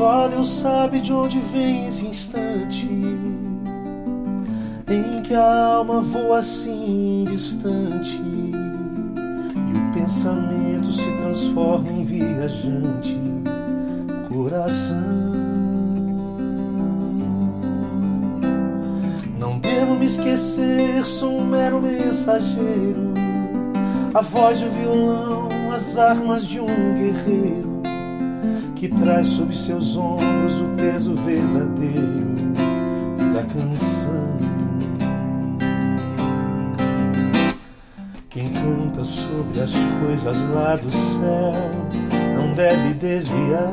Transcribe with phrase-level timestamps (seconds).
[0.00, 2.88] Só Deus sabe de onde vem esse instante
[4.88, 13.20] em que a alma voa assim distante e o pensamento se transforma em viajante.
[14.26, 14.96] Coração,
[19.38, 23.12] não devo me esquecer, sou um mero mensageiro.
[24.14, 27.69] A voz um violão, as armas de um guerreiro
[28.80, 32.54] que traz sob seus ombros o peso verdadeiro
[33.34, 34.38] da canção.
[38.30, 41.52] Quem canta sobre as coisas lá do céu
[42.34, 43.70] não deve desviar.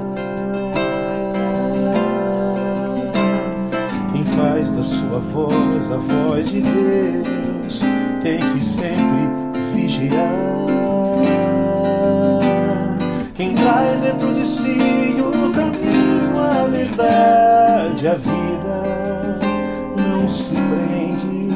[4.12, 7.80] Quem faz da sua voz a voz de Deus
[8.22, 9.30] tem que sempre
[9.74, 10.67] vigiar.
[13.38, 14.76] Quem traz dentro de si
[15.22, 19.40] o caminho, a verdade, a vida,
[19.96, 21.50] não se prende,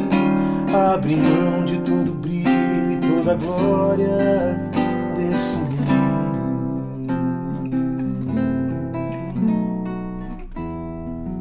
[0.72, 4.16] abre mão de todo brilho e toda glória
[5.16, 5.72] desse mundo.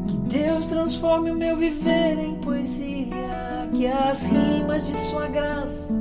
[0.09, 5.93] Que Deus transforme o meu viver em poesia, que as rimas de Sua graça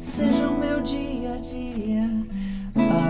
[0.00, 2.39] sejam meu dia a dia.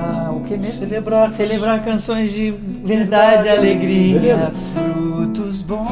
[0.03, 0.87] Ah, o que mesmo?
[0.87, 4.53] Celebrar, Celebrar canções de verdade, Verdade, alegria, beleza?
[4.75, 5.91] frutos bons.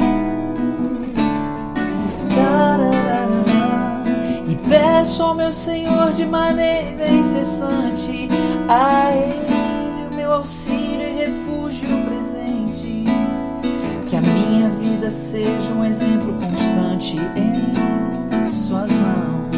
[4.49, 8.29] E peço ao meu Senhor de maneira incessante
[8.69, 13.05] a Ele o meu auxílio e refúgio presente.
[14.09, 19.49] Que a minha vida seja um exemplo constante em Suas mãos.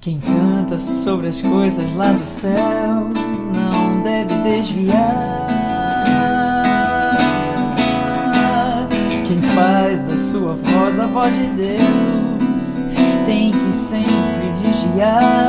[0.00, 0.41] Quem canta
[0.78, 3.08] sobre as coisas lá do céu
[3.54, 5.46] não deve desviar.
[9.26, 12.84] Quem faz da sua voz a voz de Deus
[13.26, 15.42] tem que sempre vigiar.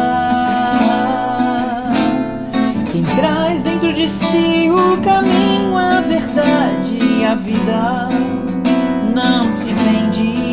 [2.91, 8.07] Quem traz dentro de si o caminho, a verdade e a vida
[9.13, 10.52] não se vende,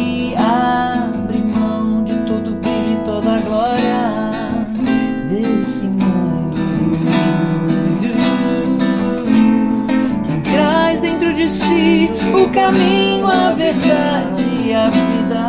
[11.50, 15.46] si o caminho, a verdade e a vida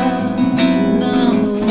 [1.00, 1.66] não se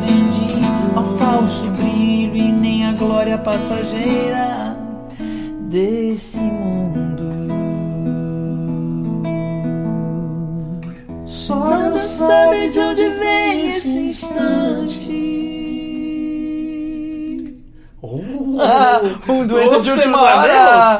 [0.00, 0.54] vende
[0.96, 4.76] ao falso brilho e nem a glória passageira
[5.68, 7.24] desse mundo.
[11.26, 15.24] Só Deus sabe de onde vem esse instante.
[18.00, 18.20] Oh,
[18.60, 20.42] Ah, um dueto de última hora.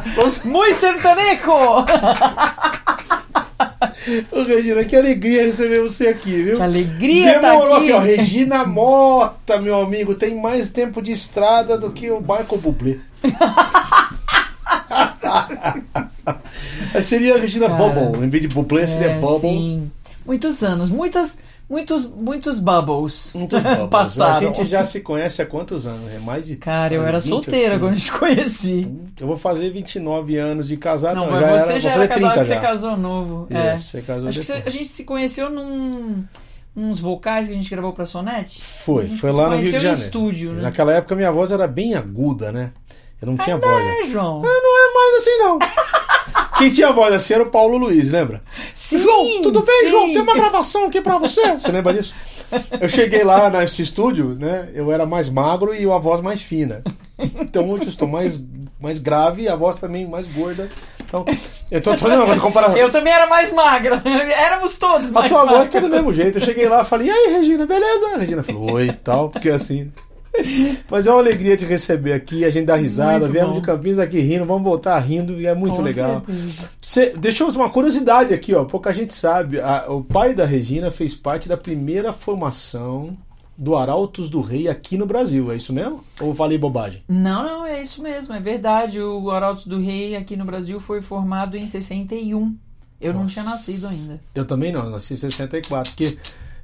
[0.02, 1.52] sertanejos, os- Muito sertanejo!
[4.30, 6.56] Ô, Regina, que alegria receber você aqui, viu?
[6.56, 7.92] Que alegria tá Demorou aqui.
[7.92, 7.98] ó.
[8.00, 12.98] Regina Mota, meu amigo, tem mais tempo de estrada do que o Michael Bublé.
[17.02, 17.88] Seria a Regina Cara.
[17.88, 19.40] Bubble, em vez de Bublé seria É, Bubble.
[19.40, 19.90] sim.
[20.24, 21.38] Muitos anos, muitas,
[21.68, 23.32] muitos, muitos bubbles.
[23.34, 23.88] Muitos bubbles.
[23.88, 24.36] Passaram.
[24.36, 26.10] A gente já se conhece há quantos anos?
[26.12, 28.90] É mais de Cara, eu era 20 solteira quando a gente conheci.
[29.20, 31.16] Eu vou fazer 29 anos de casado.
[31.16, 32.60] Não, Não, mas já você era, já era casado, 30 você já.
[32.60, 33.46] casou novo.
[33.50, 33.74] é.
[33.76, 36.24] Isso, você casou Acho que a gente se conheceu num
[36.76, 38.60] uns vocais que a gente gravou pra Sonete.
[38.60, 39.94] Foi, foi lá no Rio de em Janeiro.
[40.00, 40.62] estúdio, né?
[40.62, 42.72] Naquela época minha voz era bem aguda, né?
[43.22, 43.84] Eu não tinha voz.
[43.84, 44.00] né?
[44.00, 44.42] É, João.
[44.44, 45.58] Ah, não é mais assim, não.
[46.58, 48.42] Quem tinha voz assim era o Paulo Luiz, lembra?
[48.72, 49.90] Sim, João, tudo bem, sim.
[49.90, 50.06] João?
[50.12, 51.52] Tem uma gravação aqui pra você.
[51.52, 52.14] Você lembra disso?
[52.80, 54.68] Eu cheguei lá nesse estúdio, né?
[54.74, 56.82] Eu era mais magro e a voz mais fina.
[57.40, 58.40] Então hoje eu estou mais,
[58.80, 60.68] mais grave e a voz também mais gorda.
[61.00, 61.24] Então,
[61.70, 62.76] eu tô fazendo uma comparação.
[62.76, 64.02] Eu também era mais magra.
[64.46, 65.68] Éramos todos A mais tua voz magros.
[65.72, 66.38] tá do mesmo jeito.
[66.38, 68.14] Eu cheguei lá e falei, e aí, Regina, beleza?
[68.14, 69.92] A Regina falou, oi e tal, porque assim.
[70.90, 73.60] Mas é uma alegria te receber aqui, a gente dá risada, Muito viemos bom.
[73.60, 76.22] de Campinas aqui rindo, vamos voltar rindo e é muito Com legal.
[76.26, 76.70] certeza.
[76.82, 79.60] Cê, deixa eu uma curiosidade aqui, ó, pouca gente sabe.
[79.60, 83.16] a- o pai da Regina fez parte da primeira formação
[83.56, 86.02] do Arautos do Rei aqui no Brasil, é isso mesmo?
[86.20, 87.04] Ou falei bobagem?
[87.08, 89.00] Não, não, é isso mesmo, é verdade.
[89.00, 92.56] O Arautos do Rei aqui no Brasil foi formado em 61.
[93.00, 93.34] Eu não Nossa.
[93.34, 94.18] tinha nascido ainda.
[94.34, 96.18] Eu também não, eu nasci em 64, que.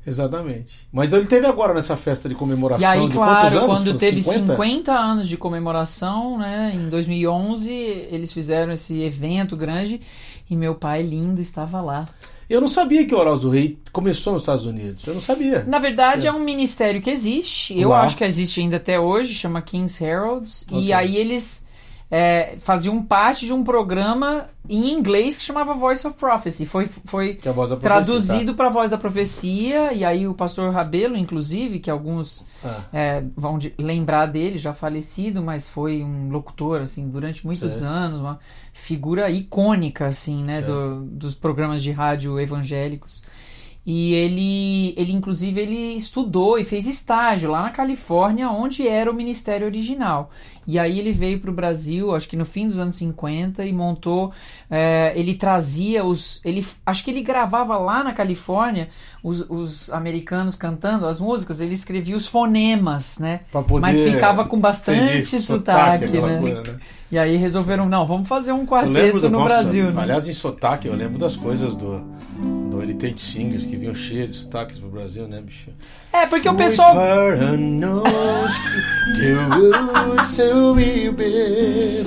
[0.07, 0.89] Exatamente.
[0.93, 3.67] Mas ele teve agora nessa festa de comemoração E aí, de quantos claro, anos?
[3.85, 4.93] quando teve 50?
[4.93, 10.01] anos de comemoração, né, em 2011, eles fizeram esse evento grande
[10.49, 12.09] e meu pai lindo estava lá.
[12.49, 15.07] Eu não sabia que o Arautos do Rei começou nos Estados Unidos.
[15.07, 15.63] Eu não sabia.
[15.69, 16.31] Na verdade, É.
[16.31, 17.79] é, um ministério que existe.
[17.79, 18.03] Eu Lá.
[18.03, 20.67] acho que existe ainda até hoje, chama King's Heralds.
[20.69, 20.83] Ok.
[20.83, 21.65] E aí eles
[22.11, 26.67] é, faziam parte de um programa em inglês que chamava Voice of Prophecy.
[26.67, 31.17] Foi, foi é profecia, traduzido para a Voz da Profecia, e aí o pastor Rabelo,
[31.17, 32.83] inclusive, que alguns Ah.
[32.93, 37.91] é, vão de- lembrar dele, já falecido, mas foi um locutor, assim, durante muitos Certo.
[37.91, 38.39] anos, uma
[38.73, 43.23] figura icônica, assim, né, do- dos programas de rádio evangélicos.
[43.85, 49.15] E ele, ele, inclusive, ele estudou e fez estágio lá na Califórnia, onde era o
[49.15, 50.31] ministério original.
[50.67, 53.73] E aí ele veio para o Brasil, acho que no fim dos anos 50, e
[53.73, 54.33] montou.
[54.71, 56.41] é, ele trazia os.
[56.45, 58.91] Ele, acho que ele gravava lá na Califórnia
[59.23, 63.41] os, os americanos cantando as músicas, ele escrevia os fonemas, né?
[63.51, 66.41] Poder Mas ficava com bastante Entendi, sotaque, aquela né?
[66.41, 66.79] coisa, né?
[67.11, 70.03] E aí resolveram, não, vamos fazer um quarteto do, no nossa, Brasil, né?
[70.03, 72.05] Aliás, em sotaque, eu lembro das coisas do,
[72.81, 75.71] do Heritage Singers que vinham cheios de sotaques pro Brasil, né, bicho?
[76.13, 76.95] É, porque o Fui pessoal.
[80.75, 82.05] viver.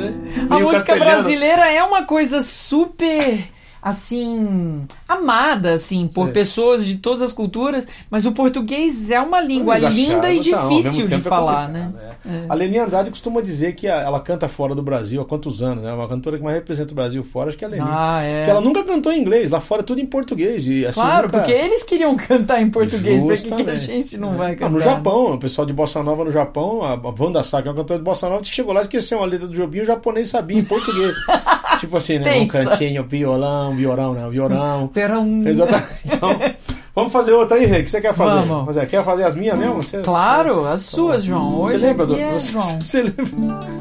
[0.49, 3.39] A música brasileira é uma coisa super
[3.83, 6.33] assim amada assim por Sim.
[6.33, 10.57] pessoas de todas as culturas, mas o português é uma língua Língua linda e chata,
[10.57, 12.15] tá, difícil de é falar, complicado, né?
[12.25, 12.45] é.
[12.50, 15.91] A Leni Andrade costuma dizer que ela canta fora do Brasil há quantos anos, né?
[15.94, 17.85] Uma cantora que mais representa o Brasil fora, acho que é a Leni.
[17.88, 18.35] Ah, é.
[18.38, 20.65] Porque ela nunca cantou em inglês, lá fora é tudo em português.
[20.65, 24.18] E, assim, Claro, nunca- porque eles queriam cantar em português, por que que a gente
[24.18, 24.71] não vai Ah, cantar?
[24.71, 27.77] no Japão, o pessoal de Bossa Nova no Japão, a Wanda Sá, que é uma
[27.77, 30.29] cantora de Bossa Nova, que chegou lá e esqueceu uma letra do Jobim, o japonês
[30.29, 31.13] sabia em português.
[31.85, 32.30] tipo assim, né?
[32.39, 32.69] Um Pensa.
[32.69, 34.88] cantinho, violão, violão, não, violão.
[34.94, 35.44] Perão.
[35.45, 35.89] Exatamente.
[36.06, 36.30] Então,
[36.95, 37.83] vamos fazer outra aí, Rê.
[37.83, 38.47] Que você quer fazer?
[38.47, 38.65] Vamos.
[38.68, 38.85] Fazer?
[38.88, 39.75] Quer fazer as minhas mesmo?
[39.75, 41.59] Você, Claro, as suas, João.
[41.62, 42.15] Hoje Você lembra do.
[42.18, 42.63] é, Você, João.
[42.81, 43.25] você lembra?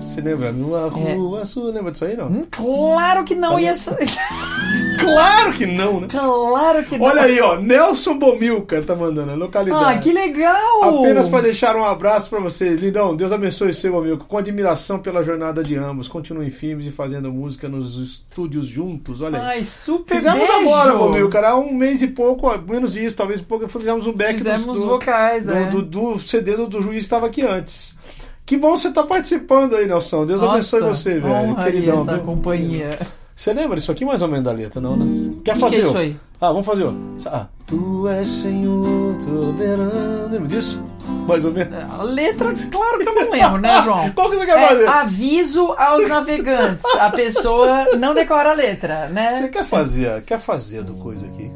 [0.05, 0.53] Você lembra?
[0.53, 1.15] Numa É.
[1.15, 2.27] rua sua, lembra disso aí, não?
[2.27, 3.97] Hum, Claro que não ia ser.
[5.05, 6.07] Claro que não, né?
[6.09, 7.07] Claro que não.
[7.07, 7.57] Olha aí, ó.
[7.57, 9.85] Nelson Bomilcar tá mandando a localidade.
[9.85, 10.83] Ah, que legal!
[10.83, 12.81] Apenas para deixar um abraço para vocês.
[12.81, 14.25] Lindão, Deus abençoe o seu amigo.
[14.25, 16.09] Com admiração pela jornada de ambos.
[16.09, 19.21] Continuem firmes e fazendo música nos estúdios juntos.
[19.21, 19.45] Olha aí.
[19.59, 20.53] Ai, super Fizemos beijo.
[20.53, 24.35] agora, cara, há um mês e pouco, menos disso, talvez um pouco, fizemos um back
[24.35, 25.65] Fizemos do, vocais, do, é.
[25.67, 27.97] do, do CD do, do juiz que estava aqui antes.
[28.45, 30.27] Que bom você estar participando aí, Nelson.
[30.27, 31.57] Deus Nossa, abençoe você, velho.
[31.57, 32.03] Queridão.
[32.03, 32.25] essa viu?
[32.25, 32.99] companhia.
[33.35, 35.33] Você lembra isso aqui mais ou menos da letra, não, né?
[35.45, 35.77] Quer Que fazer?
[35.77, 36.17] que é isso aí?
[36.41, 36.87] Ah, vamos fazer.
[37.27, 40.29] Ah, tu és Senhor soberano.
[40.31, 40.81] Lembra disso?
[41.27, 41.99] Mais ou menos.
[41.99, 44.11] A letra, claro que eu não lembro, né, João?
[44.13, 44.89] Qual que você quer É, fazer?
[44.89, 46.85] aviso aos navegantes.
[46.97, 49.39] A pessoa não decora a letra, né?
[49.41, 51.51] Você quer fazer, quer fazer do coisa aqui?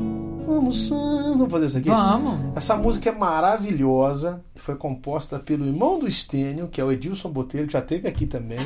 [0.47, 1.89] Vamos, vamos fazer isso aqui?
[1.89, 2.57] Vamos.
[2.57, 7.67] Essa música é maravilhosa, foi composta pelo irmão do Estênio, que é o Edilson Botelho,
[7.67, 8.59] que já teve aqui também.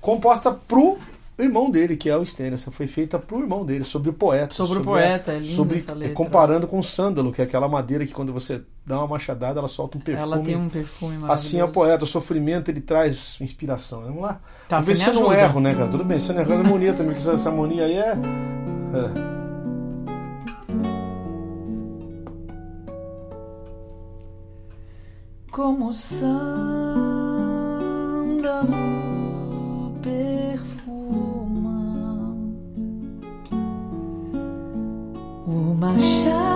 [0.00, 0.98] Composta pro
[1.38, 2.22] irmão dele, que é o.
[2.22, 4.54] Essa foi feita pro irmão dele, sobre o poeta.
[4.54, 6.14] Sobre o a- poeta, é linda sobre, essa letra.
[6.14, 9.68] Comparando com o sândalo, que é aquela madeira que quando você dá uma machadada, ela
[9.68, 10.32] solta um perfume.
[10.32, 11.18] Ela tem um perfume.
[11.28, 14.02] Assim é o poeta, o sofrimento ele traz inspiração.
[14.02, 14.40] Vamos lá?
[14.68, 15.88] Tá, Vamos ver se eu não erro, né, cara?
[15.90, 18.12] Tudo bem, se eu não errar, essa harmonia também, essa harmonia aí é.
[18.12, 19.34] é.
[25.50, 26.34] Como sândalo
[35.84, 36.53] o machado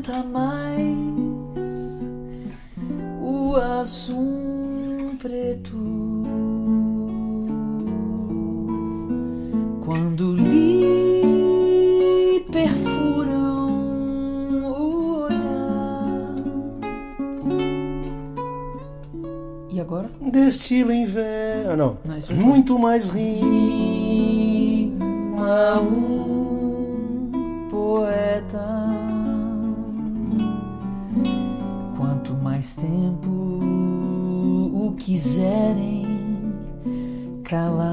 [0.00, 0.96] Canta mais
[3.20, 5.76] o assum preto
[9.84, 11.60] quando lhe
[12.50, 13.68] perfuram
[14.64, 16.34] o olhar.
[19.68, 20.10] E agora?
[20.32, 21.72] Destila inverno.
[21.72, 21.98] Ah, não.
[22.06, 22.18] Não.
[22.36, 23.50] Muito mais rima
[25.78, 26.19] um
[32.60, 33.30] mais tempo
[34.74, 36.04] o quiserem
[37.42, 37.88] calar,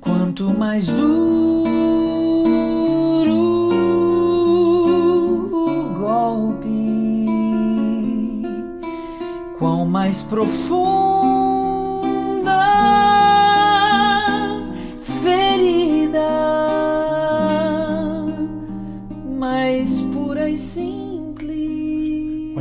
[0.00, 1.66] quanto mais duro
[5.52, 7.26] o golpe,
[9.58, 11.05] quão mais profunda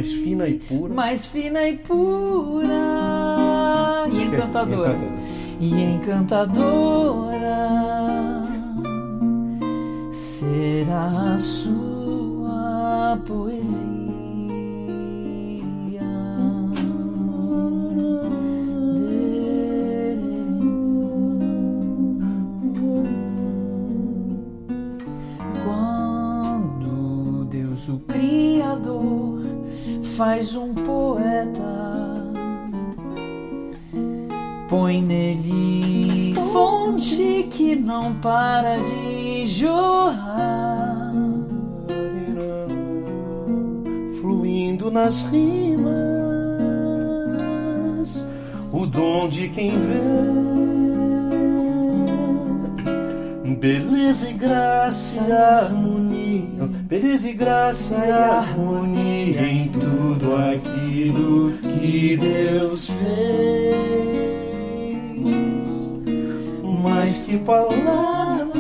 [0.05, 0.93] mais fina e pura.
[0.93, 2.67] mais fina e pura.
[4.07, 4.95] E que é encantadora.
[5.59, 7.25] E encantadora
[10.12, 11.85] será a sua
[38.25, 41.13] para de jorrar.
[44.20, 45.86] Fluindo nas rimas,
[48.74, 50.01] o dom de quem vê.
[53.60, 62.89] Beleza e graça e harmonia, beleza e graça e harmonia em tudo aquilo que Deus
[62.89, 63.45] fez.
[67.39, 68.56] Palavras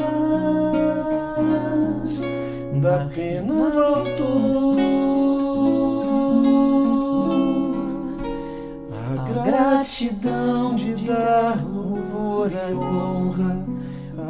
[2.81, 4.75] da pena do autor,
[8.91, 13.65] a gratidão de dar louvor e honra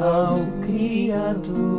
[0.00, 1.75] ao Criador.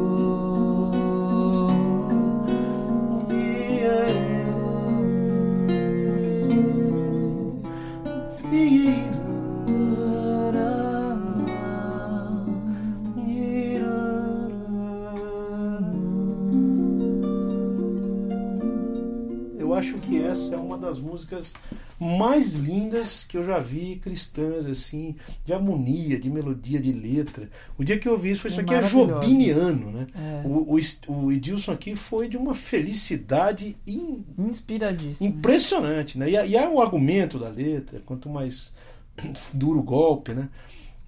[20.78, 21.54] Uma das músicas
[22.00, 27.50] mais lindas que eu já vi cristãs, assim, de harmonia, de melodia, de letra.
[27.78, 30.08] O dia que eu ouvi isso foi isso É aqui é jobiniano, né?
[30.16, 30.48] É.
[30.48, 35.28] O, o, o Edilson aqui foi de uma felicidade in- Inspiradíssimo.
[35.30, 36.30] impressionante, né?
[36.30, 38.76] E, e é o argumento da letra, quanto mais
[39.54, 40.50] duro o golpe, né?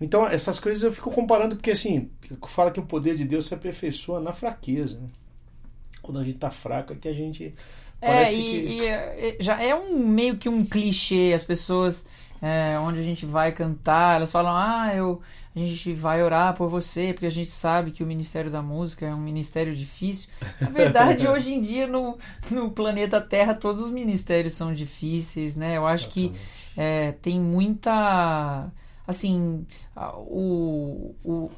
[0.01, 2.09] Então, essas coisas eu fico comparando, porque assim,
[2.47, 5.07] fala que o poder de Deus se aperfeiçoa na fraqueza, né?
[6.01, 7.53] Quando a gente tá fraco, é que a gente.
[8.01, 8.73] É, e, que.
[8.73, 12.07] e, é, já é um meio que um clichê, as pessoas
[12.41, 15.21] é, onde a gente vai cantar, elas falam, ah, eu,
[15.55, 19.05] a gente vai orar por você, porque a gente sabe que o Ministério da Música
[19.05, 20.29] é um ministério difícil.
[20.61, 22.17] Na verdade, hoje em dia, no,
[22.49, 25.75] no planeta Terra, todos os ministérios são difíceis, né?
[25.75, 26.31] Eu acho que
[26.77, 28.71] é, tem muita.
[29.09, 29.65] Assim,
[30.27, 31.49] o, o,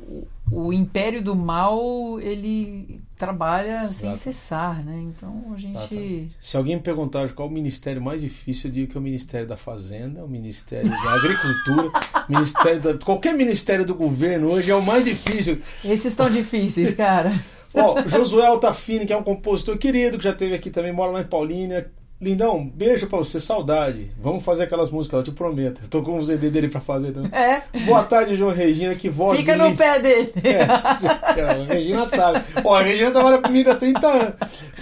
[0.50, 4.18] o império do mal ele trabalha sem Exato.
[4.18, 5.02] cessar, né?
[5.02, 5.76] Então a gente.
[5.76, 6.38] Exatamente.
[6.40, 9.46] Se alguém me perguntar qual o ministério mais difícil, eu digo que é o Ministério
[9.46, 11.88] da Fazenda, o Ministério da Agricultura,
[12.30, 12.98] o Ministério da.
[12.98, 15.60] Qualquer ministério do governo hoje é o mais difícil.
[15.84, 17.34] Esses estão difíceis, cara.
[17.74, 21.22] Ó, Josué Altafini, que é um compositor querido, que já esteve aqui também, mora lá
[21.22, 21.92] em Paulínia.
[22.22, 24.12] Lindão, beijo pra você, saudade.
[24.22, 25.82] Vamos fazer aquelas músicas, eu te prometo.
[25.82, 27.32] Eu tô com o ZD dele pra fazer também.
[27.34, 27.64] É.
[27.84, 30.32] Boa tarde, João Regina, que voz Fica no pé dele.
[30.44, 32.44] É, a Regina sabe.
[32.64, 34.34] Ó, a Regina trabalha comigo há 30 anos.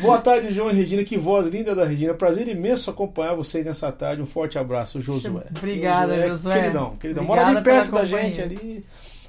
[0.01, 1.03] Boa tarde, João Regina.
[1.05, 2.13] Que voz linda da Regina.
[2.13, 4.21] Prazer imenso acompanhar vocês nessa tarde.
[4.21, 5.43] Um forte abraço, Josué.
[5.57, 6.53] Obrigada, Josué.
[6.59, 7.23] Queridão, queridão.
[7.23, 8.83] Obrigada Mora ali perto da gente ali.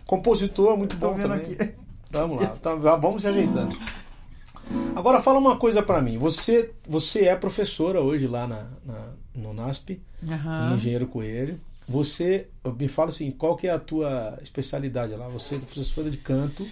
[0.05, 1.39] Compositor, muito bom também.
[1.39, 1.75] aqui.
[2.11, 3.71] Vamos lá, tá, vamos se ajeitando.
[4.95, 6.19] Agora fala uma coisa pra mim.
[6.19, 10.75] Você, você é professora hoje lá na, na- no NASP, Aham.
[10.75, 11.59] Engenheiro Coelho.
[11.89, 12.49] Você
[12.79, 15.29] me fala assim, qual que é a tua especialidade lá?
[15.29, 16.67] Você é professora de canto.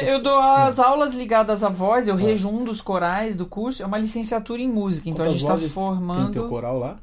[0.00, 3.86] Eu dou as aulas ligadas à voz, eu rejo um dos corais do curso, é
[3.86, 6.48] uma licenciatura em música, então a Quantas gente está vozes Tem teu formando.
[6.48, 6.98] coral lá?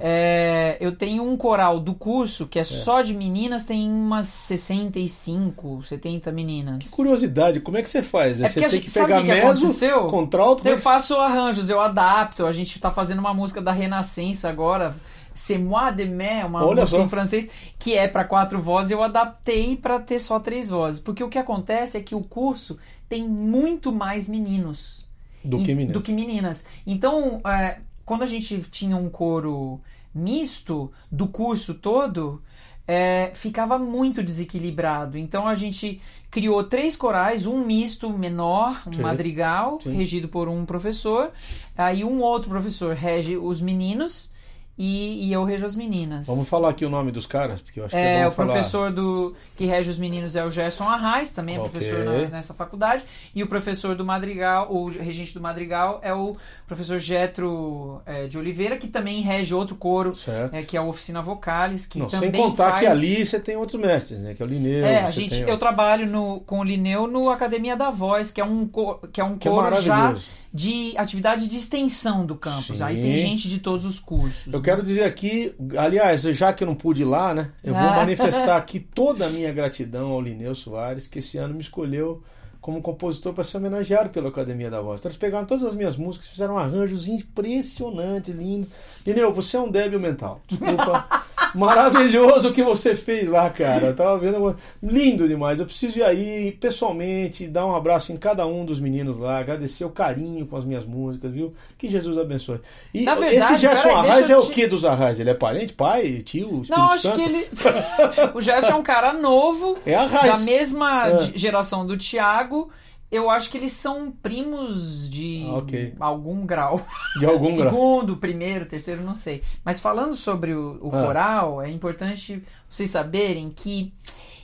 [0.00, 5.82] É, eu tenho um coral do curso que é só de meninas, tem umas 65,
[5.84, 6.88] 70 meninas.
[6.90, 8.40] Curiosidade, como é que você faz?
[8.40, 11.68] É você tem gente- que pegar que que meso, contralto, é Eu que faço arranjos,
[11.70, 12.46] eu adapto.
[12.46, 14.94] A gente tá fazendo uma música da Renascença agora,
[15.34, 17.04] C'est moi demain, uma Olha música só.
[17.04, 17.48] em francês,
[17.78, 18.90] que é para quatro vozes.
[18.90, 21.00] Eu adaptei para ter só três vozes.
[21.00, 25.06] Porque o que acontece é que o curso tem muito mais meninos
[25.42, 25.92] do e- que menino?
[25.94, 26.66] do que meninas.
[26.86, 27.78] Então, é,
[28.12, 29.80] quando a gente tinha um coro
[30.14, 32.42] misto do curso todo,
[32.86, 35.16] é, ficava muito desequilibrado.
[35.16, 35.98] Então a gente
[36.30, 39.00] criou três corais, um misto menor, um Sim.
[39.00, 39.94] madrigal, Sim.
[39.94, 41.30] regido por um professor,
[41.74, 44.30] aí um outro professor rege os meninos
[44.78, 46.26] e, e eu rejo as meninas.
[46.26, 48.32] Vamos falar aqui o nome dos caras, porque eu acho que é, É, bom o
[48.32, 48.52] falar.
[48.52, 51.70] professor do que rege os meninos é o Gerson Arraes, também é Ok.
[51.70, 53.04] professor na- nessa faculdade.
[53.34, 56.36] E o professor do Madrigal, o regente do Madrigal, é o
[56.66, 60.54] professor Getro é, de Oliveira, que também rege outro coro, Certo.
[60.54, 62.80] é, que é a Oficina Vocales, que Não, também sem contar faz...
[62.80, 64.34] que ali você tem outros mestres, né?
[64.34, 64.84] Que é o Lineu.
[64.84, 68.40] É, a gente, tem, eu trabalho no, com o Lineu no Academia da Voz, que
[68.40, 70.14] é um, co- que é um é coro já.
[70.54, 72.76] De atividade de extensão do campus.
[72.78, 72.82] Sim.
[72.82, 74.52] Aí tem gente de todos os cursos.
[74.52, 74.64] Eu né?
[74.64, 77.50] quero dizer aqui, aliás, já que eu não pude ir lá, né?
[77.64, 77.96] Eu vou Ah.
[77.96, 82.22] manifestar aqui toda a minha gratidão ao Lineu Soares, que esse ano me escolheu
[82.60, 85.00] como compositor para ser homenageado pela Academia da Voz.
[85.00, 88.68] Então eles pegaram todas as minhas músicas, fizeram arranjos impressionantes, lindos.
[89.06, 90.40] Lineu, você é um débil mental.
[90.46, 91.04] Desculpa.
[91.54, 93.88] Maravilhoso o que você fez lá, cara.
[93.88, 94.56] Eu tava vendo.
[94.82, 95.60] Lindo demais.
[95.60, 99.84] Eu preciso ir aí pessoalmente, dar um abraço em cada um dos meninos lá, agradecer
[99.84, 101.52] o carinho com as minhas músicas, viu?
[101.78, 102.60] Que Jesus abençoe.
[102.94, 105.18] E verdade, esse Gerson peraí, Arraes deixa é eu o te- que dos Arraes?
[105.20, 107.16] Ele é parente, pai, tio, Espírito Não, acho Santo?
[107.16, 107.46] que ele.
[108.34, 110.32] o Gerson é um cara novo, É Arraes.
[110.32, 111.18] da mesma É.
[111.34, 112.70] geração do Thiago.
[113.12, 115.94] Eu acho que eles são primos de Ah, ok.
[116.00, 116.80] algum grau.
[117.20, 117.70] De algum grau.
[117.70, 119.42] Segundo, primeiro, terceiro, não sei.
[119.62, 121.04] Mas falando sobre o, o Ah.
[121.04, 123.92] coral, é importante vocês saberem que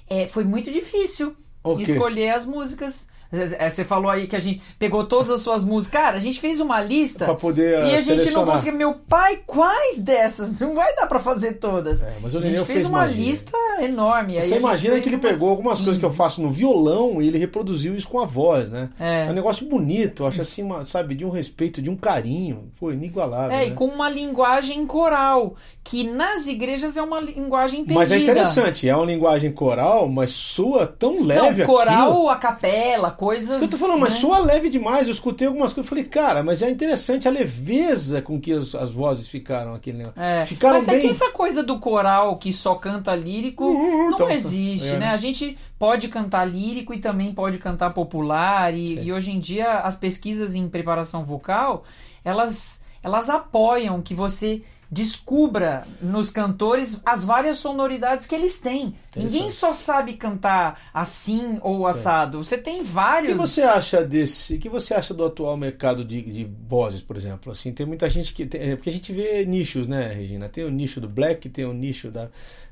[0.07, 1.35] é, foi muito difícil
[1.65, 1.83] O quê?
[1.83, 3.09] escolher as músicas.
[3.31, 6.01] É, Você falou aí que a gente pegou todas as suas músicas.
[6.01, 8.73] Cara, a gente fez uma lista Pra poder e eh, a gente não conseguia.
[8.73, 10.59] Meu pai, quais dessas?
[10.59, 12.03] Não vai dar pra fazer todas.
[12.03, 13.17] É, mas o a gente fez fez uma magia.
[13.17, 14.41] lista enorme.
[14.41, 16.17] Você imagina que ele umas pegou algumas coisas que eu 15.
[16.17, 18.89] faço no violão e ele reproduziu isso com a voz, né?
[18.99, 19.27] É.
[19.27, 22.71] É um negócio bonito, acho assim, uma, sabe, de um respeito, de um carinho.
[22.75, 23.57] Foi inigualável.
[23.57, 23.67] É, né?
[23.69, 25.57] e com uma linguagem coral,
[25.89, 27.99] que nas igrejas é uma linguagem perdida.
[27.99, 32.29] Mas é interessante, é uma linguagem coral, mas soa tão leve Não, coral, aquilo.
[32.29, 33.49] a capela, coisas.
[33.49, 34.21] Isso que eu tô falando, mas né?
[34.21, 35.09] soa leve demais.
[35.09, 38.75] Eu escutei algumas coisas e falei, cara, mas é interessante a leveza com que as,
[38.75, 40.21] as vozes ficaram aquele negócio.
[40.21, 41.01] É, Ficaram mas é bem.
[41.01, 44.99] que essa coisa do coral que só canta lírico Uhum, não então, existe, é.
[44.99, 45.09] né?
[45.09, 49.79] A gente pode cantar lírico e também pode cantar popular e, e hoje em dia
[49.79, 51.85] as pesquisas em preparação vocal
[52.25, 58.95] elas elas apoiam que você descubra nos cantores as várias sonoridades que eles têm.
[59.15, 62.43] Ninguém só sabe cantar assim ou assado.
[62.43, 63.37] Você tem O que vários.
[63.37, 64.55] você acha desse?
[64.55, 67.53] O que você acha do atual mercado de, de vozes, por exemplo?
[67.53, 70.49] Assim, tem muita gente que tem, é, porque a gente vê nichos, né, Regina?
[70.49, 72.29] Tem o nicho do black, tem o nicho da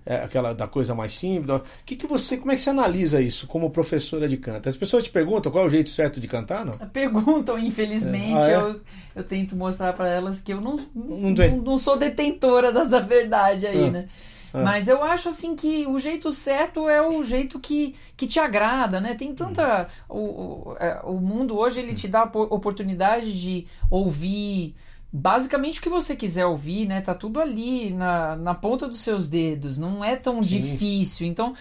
[0.07, 1.51] é, aquela da coisa mais simples.
[1.59, 4.69] O que que você, como é que você analisa isso como professora de canto?
[4.69, 6.73] As pessoas te perguntam qual é o jeito certo de cantar, não?
[6.89, 8.45] Perguntam, infelizmente, É.
[8.45, 8.55] Ah, é?
[8.55, 8.81] eu,
[9.17, 13.67] eu tento mostrar pra elas que eu não, Não não, não sou detentora dessa verdade
[13.67, 13.91] aí, Ah.
[13.91, 14.09] né?
[14.55, 14.63] Ah.
[14.63, 19.01] Mas eu acho assim que o jeito certo é o jeito que, que te agrada,
[19.01, 19.15] né?
[19.15, 19.89] Tem tanta.
[20.09, 24.75] O, o, é, o mundo hoje ele te dá a oportunidade de ouvir
[25.17, 27.01] basicamente o que você quiser ouvir, né?
[27.01, 30.61] Tá tudo ali na, na ponta dos seus dedos, não é tão Sim.
[30.61, 31.27] difícil.
[31.27, 31.55] Então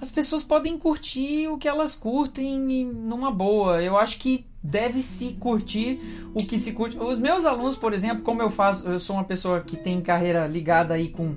[0.00, 3.80] as pessoas podem curtir o que elas curtem numa boa.
[3.80, 6.00] Eu acho que deve se curtir
[6.34, 6.98] o que se curte.
[6.98, 10.44] Os meus alunos, por exemplo, como eu faço, eu sou uma pessoa que tem carreira
[10.48, 11.36] ligada aí com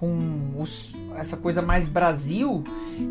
[0.00, 0.18] com
[0.58, 2.64] os- essa coisa mais Brasil,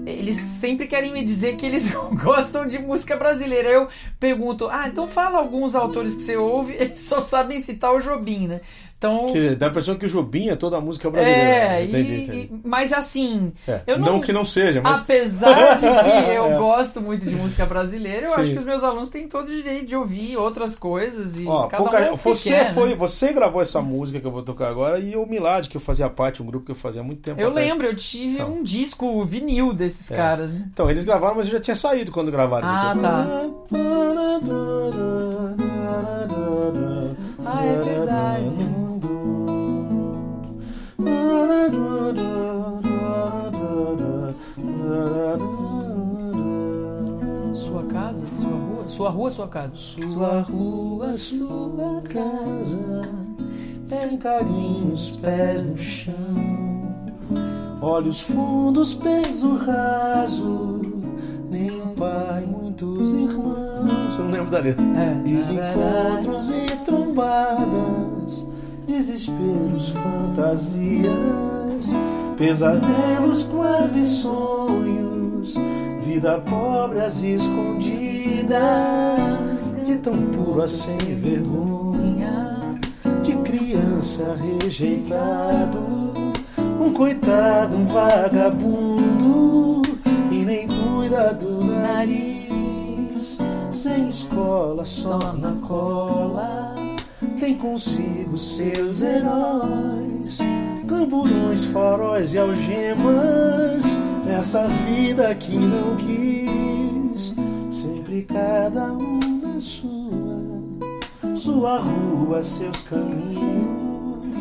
[0.08, 3.70] eles sempre querem me dizer que eles gostam de música brasileira.
[3.70, 3.88] Eu
[4.20, 8.48] pergunto, ah, então fala alguns autores que você ouve, eles só sabem citar o Jobim,
[8.48, 8.62] né?
[9.00, 11.42] Então, Quer dizer, dá a impressão que o Jobim é toda a música brasileira.
[11.42, 11.84] é, né?
[11.86, 12.52] entendi, e- entendi.
[12.66, 13.98] mas assim, É, não...
[14.16, 15.86] não- que não seja, mas Apesar de que
[16.36, 16.58] eu É.
[16.58, 18.42] gosto muito de música brasileira, eu Sim.
[18.42, 21.68] acho que os meus alunos têm todo o direito de ouvir outras coisas e Ó,
[21.68, 22.74] cada pouca- um é você quer, né?
[22.74, 25.82] foi, você gravou essa música que eu vou tocar agora e o Milad, que eu
[25.82, 27.66] fazia parte, um grupo que eu fazia há muito tempo Eu atrás.
[27.70, 28.52] lembro, eu tive Então.
[28.56, 30.18] um disco vinil desses É.
[30.18, 30.66] caras, né?
[30.74, 33.00] Então, eles gravaram, mas eu já tinha saído quando gravaram isso Ah, aqui.
[33.00, 34.40] tá.
[37.46, 37.99] Ah, é
[48.10, 49.76] casa, sua rua, sua rua, sua casa.
[49.76, 53.10] Sua rua, sua casa,
[53.86, 56.14] sem carinhos, pés no chão,
[57.82, 60.82] olhos fundos, peso raso,
[61.52, 64.18] nenhum pai, muitos irmãos.
[64.18, 64.84] Eu não lembro da letra.
[64.84, 65.14] É.
[65.24, 68.48] Desencontros e trombadas,
[68.88, 71.14] desesperos, fantasias,
[72.38, 75.54] pesadelos, quase sonhos,
[76.10, 78.50] vida pobre às escondidas,
[79.86, 82.80] de tão puro a sem vergonha,
[83.22, 85.80] de criança rejeitado,
[86.82, 89.84] um coitado, um vagabundo,
[90.30, 93.38] que nem cuida do nariz,
[93.70, 96.74] sem escola, só na cola,
[97.40, 100.40] tem consigo seus heróis,
[100.90, 103.86] camburões, faróis e algemas,
[104.26, 107.36] nessa vida que não quis,
[107.70, 114.34] sempre cada um na sua, sua rua, seus caminhos,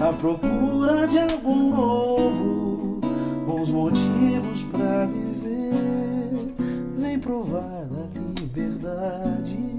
[0.00, 3.00] à procura de algo novo,
[3.46, 6.54] bons motivos pra viver,
[6.96, 9.70] vem provar da liberdade,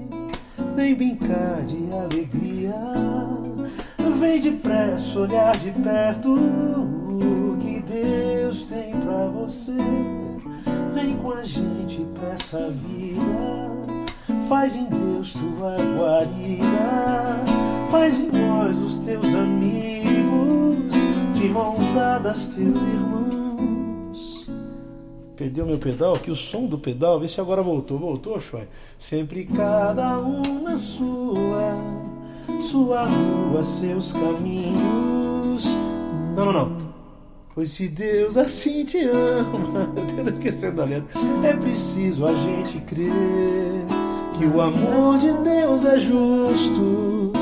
[0.74, 3.11] Vem brincar de alegria.
[4.22, 9.76] Vem depressa olhar de perto o que Deus tem pra você.
[10.94, 13.18] Vem com a gente pra essa vida.
[14.48, 17.40] Faz em Deus tua guarida.
[17.90, 20.94] Faz em nós os teus amigos.
[21.34, 24.48] De mãos dadas, teus irmãos.
[25.34, 26.14] Perdeu meu pedal?
[26.14, 27.18] Aqui o som do pedal.
[27.18, 27.98] Vê se agora voltou.
[27.98, 28.68] Voltou, Shoy?
[28.96, 32.01] Sempre cada um na sua.
[32.62, 35.66] Sua rua, seus caminhos.
[36.36, 36.76] Não, não, não.
[37.54, 41.08] Pois se Deus assim te ama, eu tô esquecendo a letra.
[41.42, 43.84] É preciso a gente crer
[44.38, 47.32] que o amor de Deus é justo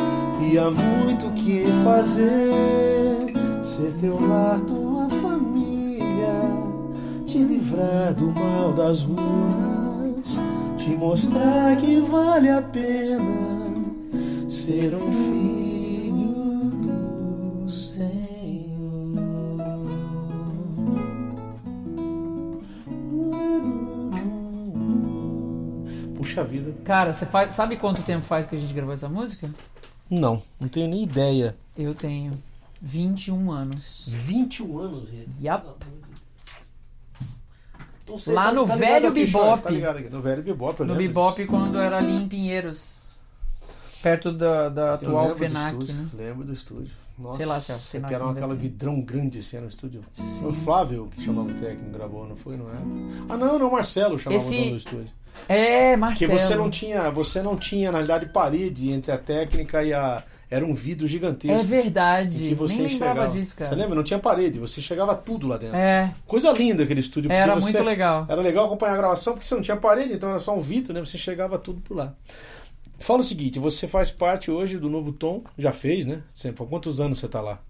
[0.41, 3.33] e há muito o que fazer.
[3.63, 6.33] Ser teu lar, tua família,
[7.27, 10.41] te livrar do mal das ruas,
[10.79, 13.50] te mostrar que vale a pena
[14.51, 16.71] ser um filho
[17.65, 18.11] do Senhor.
[26.17, 26.73] Puxa vida.
[26.85, 29.51] Cara, você faz, sabe quanto tempo faz que a gente gravou essa música?
[30.09, 31.57] Não, não tenho nem ideia.
[31.77, 32.37] Eu tenho
[32.83, 34.05] 21 anos.
[34.09, 35.25] 21 anos, Rê?
[35.41, 35.67] Yap.
[38.03, 39.63] Então você Lá no ligado velho aqui, Bebop.
[39.63, 40.11] Tá ligado?
[40.11, 41.49] No velho Bebop, No lembro Bebop, disso.
[41.49, 43.00] quando era ali em Pinheiros.
[44.03, 46.09] Perto da, da atual lembro do FENAC, estúdio, né?
[46.15, 46.93] Lembro do estúdio.
[47.19, 50.03] Nossa, Sei lá se é que FENAC era aquela vidrão grande assim no estúdio.
[50.41, 52.57] Foi o Flávio que chamava o técnico, gravou, não foi?
[52.57, 52.77] Não é?
[53.29, 55.11] Ah, não, não, o Marcelo chamava Esse- o dono do estúdio.
[55.49, 56.39] É, Porque Marcelo.
[56.39, 60.23] você não tinha, você não tinha, na realidade, parede entre a técnica e a.
[60.53, 61.61] Era um vidro gigantesco.
[61.61, 62.49] É verdade.
[62.49, 63.39] que você Nem lembrava enxergava.
[63.39, 63.71] disso, cara.
[63.71, 63.95] Você lembra?
[63.95, 65.77] Não tinha parede, você chegava tudo lá dentro.
[65.77, 67.31] É, Coisa linda aquele estúdio.
[67.31, 68.27] era muito legal.
[68.29, 70.93] Era legal acompanhar a gravação porque você não tinha parede, então era só um vidro,
[70.93, 70.99] né?
[70.99, 72.15] Você chegava tudo por lá.
[73.01, 76.23] Fala o seguinte, você faz parte hoje do Novo Tom, já fez, né?
[76.35, 76.63] Sempre.
[76.63, 77.61] Há quantos anos você tá lá?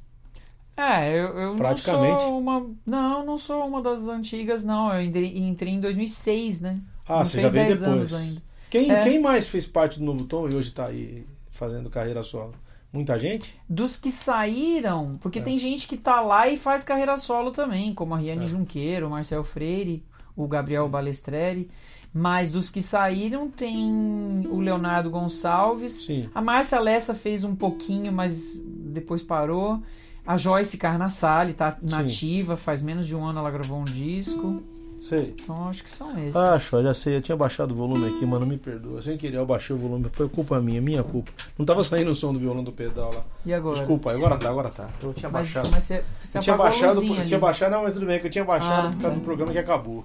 [0.77, 2.13] É, eu, eu Praticamente.
[2.13, 2.67] não sou uma.
[2.87, 4.93] Não, não sou uma das antigas, não.
[4.93, 6.79] Eu entrei, em 2006, né?
[7.07, 8.39] Ah, não você já veio 10 depois.
[8.71, 9.01] Quem, É.
[9.01, 12.55] quem mais fez parte do Novo Tom e hoje tá aí fazendo carreira solo?
[12.93, 13.55] Muita gente?
[13.69, 15.43] Dos que saíram, porque É.
[15.43, 18.49] tem gente que tá lá e faz carreira solo também, como a Riane É.
[18.49, 20.03] Junqueiro, o Marcel Freire,
[20.35, 21.71] o Gabriel Balestreri.
[22.13, 25.93] Mas dos que saíram tem o Leonardo Gonçalves.
[25.93, 26.29] Sim.
[26.35, 29.81] A Márcia Lessa fez um pouquinho, mas depois parou.
[30.27, 34.63] A Joyce Carnassali tá nativa, faz menos de um ano ela gravou um disco.
[34.99, 35.35] Sei.
[35.43, 36.37] Então acho que são esses.
[36.37, 37.17] Ah, show, já sei.
[37.17, 38.45] Eu tinha baixado o volume aqui, mano.
[38.45, 39.01] Me perdoa.
[39.03, 40.07] Sem querer, eu baixei o volume.
[40.13, 41.33] Foi culpa minha, minha culpa.
[41.57, 43.25] Não tava saindo o som do violão do pedal lá.
[43.47, 43.79] E agora?
[43.79, 44.89] Desculpa, agora tá, agora tá.
[45.03, 45.71] Eu tinha Mas, baixado.
[45.71, 48.31] mas você, você Eu tinha baixado, eu tinha baixado, não, mas tudo bem, que eu
[48.31, 49.21] tinha baixado Ah, por causa tá.
[49.21, 50.05] do programa que acabou.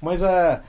[0.00, 0.62] Mas a,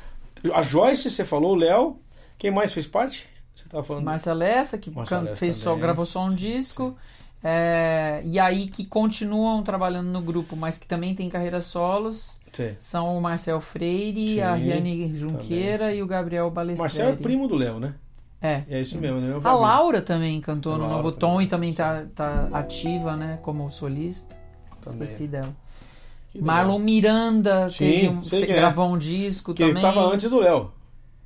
[0.53, 1.97] a Joyce, você falou, o Léo,
[2.37, 3.27] quem mais fez parte?
[3.55, 4.05] Você tava falando.
[4.05, 6.95] Márcia Lessa, que Márcia can- Lessa fez só, gravou só um disco.
[7.41, 12.75] É, e aí que continuam trabalhando no grupo, mas que também tem carreiras solos, Sim.
[12.79, 16.81] são o Marcel Freire, Sim, a Riane Junqueira também, e o Gabriel Balestreri.
[16.81, 17.95] Marcel é primo do Léo, né?
[18.41, 18.63] É.
[18.69, 19.39] É isso mesmo, né?
[19.41, 19.53] A.
[19.53, 24.35] Laura também cantou no Novo também, Tom e também tá, tá ativa, né, como solista.
[24.81, 25.03] Também.
[25.03, 25.53] Esqueci dela.
[26.31, 26.41] Que.
[26.41, 28.55] Marlon Miranda Sim, teve um- é.
[28.55, 29.81] gravou um disco Que também.
[29.81, 30.71] tava antes do Léo.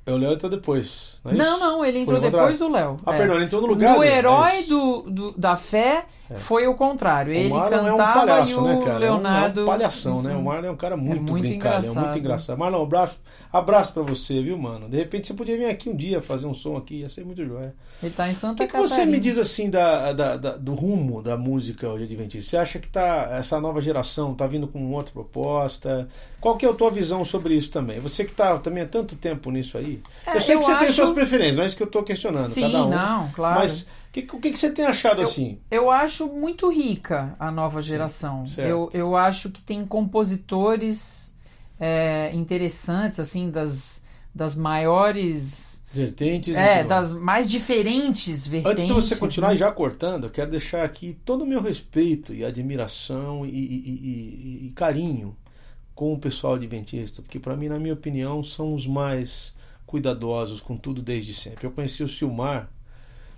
[0.06, 1.13] É, O Léo entrou depois.
[1.24, 2.96] Não, é Não, não, ele entrou o depois do Léo.
[3.06, 3.16] Ah, é.
[3.16, 6.04] perdão, ele entrou no lugar dele, é herói do, do- da fé
[6.36, 7.32] foi o contrário.
[7.32, 8.98] O Ele Marlon é um cantava palhaço, e o né, cara?
[8.98, 9.60] Leonardo.
[9.60, 10.36] É um, é um palhação, né?
[10.36, 12.04] O Marlon é um cara muito, muito brincalhão, engraçado.
[12.04, 12.58] muito engraçado.
[12.58, 13.18] Marlon, um abraço,
[13.52, 14.88] abraço pra você, viu, mano?
[14.88, 17.44] De repente você podia vir aqui um dia fazer um som aqui, ia ser muito
[17.44, 17.74] joia.
[18.02, 19.12] Ele tá em O Santa que, que você Catarina.
[19.16, 22.50] me diz assim da, da- da- do rumo da música hoje adventista?
[22.50, 26.08] Você acha que tá, essa nova geração tá vindo com outra proposta?
[26.40, 27.98] Qual que é a tua visão sobre isso também?
[28.00, 30.00] Você que tá também há tanto tempo nisso aí.
[30.26, 31.86] É, eu sei eu que você tem acho- suas preferências, não é isso que eu
[31.90, 32.48] tô questionando.
[32.50, 32.90] Sim, cada um.
[32.90, 33.60] não, claro.
[33.60, 35.58] Mas que- o que, que você tem achado assim?
[35.70, 38.46] Eu acho muito rica a nova geração.
[38.46, 38.68] certo.
[38.68, 41.34] Eu, eu acho que tem compositores
[41.80, 45.82] é, interessantes, assim, das, das maiores.
[45.92, 46.56] Vertentes?
[46.56, 48.72] É, tudo das mais diferentes vertentes.
[48.82, 49.56] Antes de você continuar né?
[49.56, 54.60] já cortando, eu quero deixar aqui todo o meu respeito e admiração e, e- e-
[54.64, 55.36] e- e carinho
[55.94, 59.53] com o pessoal adventista, porque para mim, na minha opinião, são os mais
[59.98, 61.64] cuidadosos com tudo desde sempre.
[61.66, 62.68] Eu conheci o Silmar,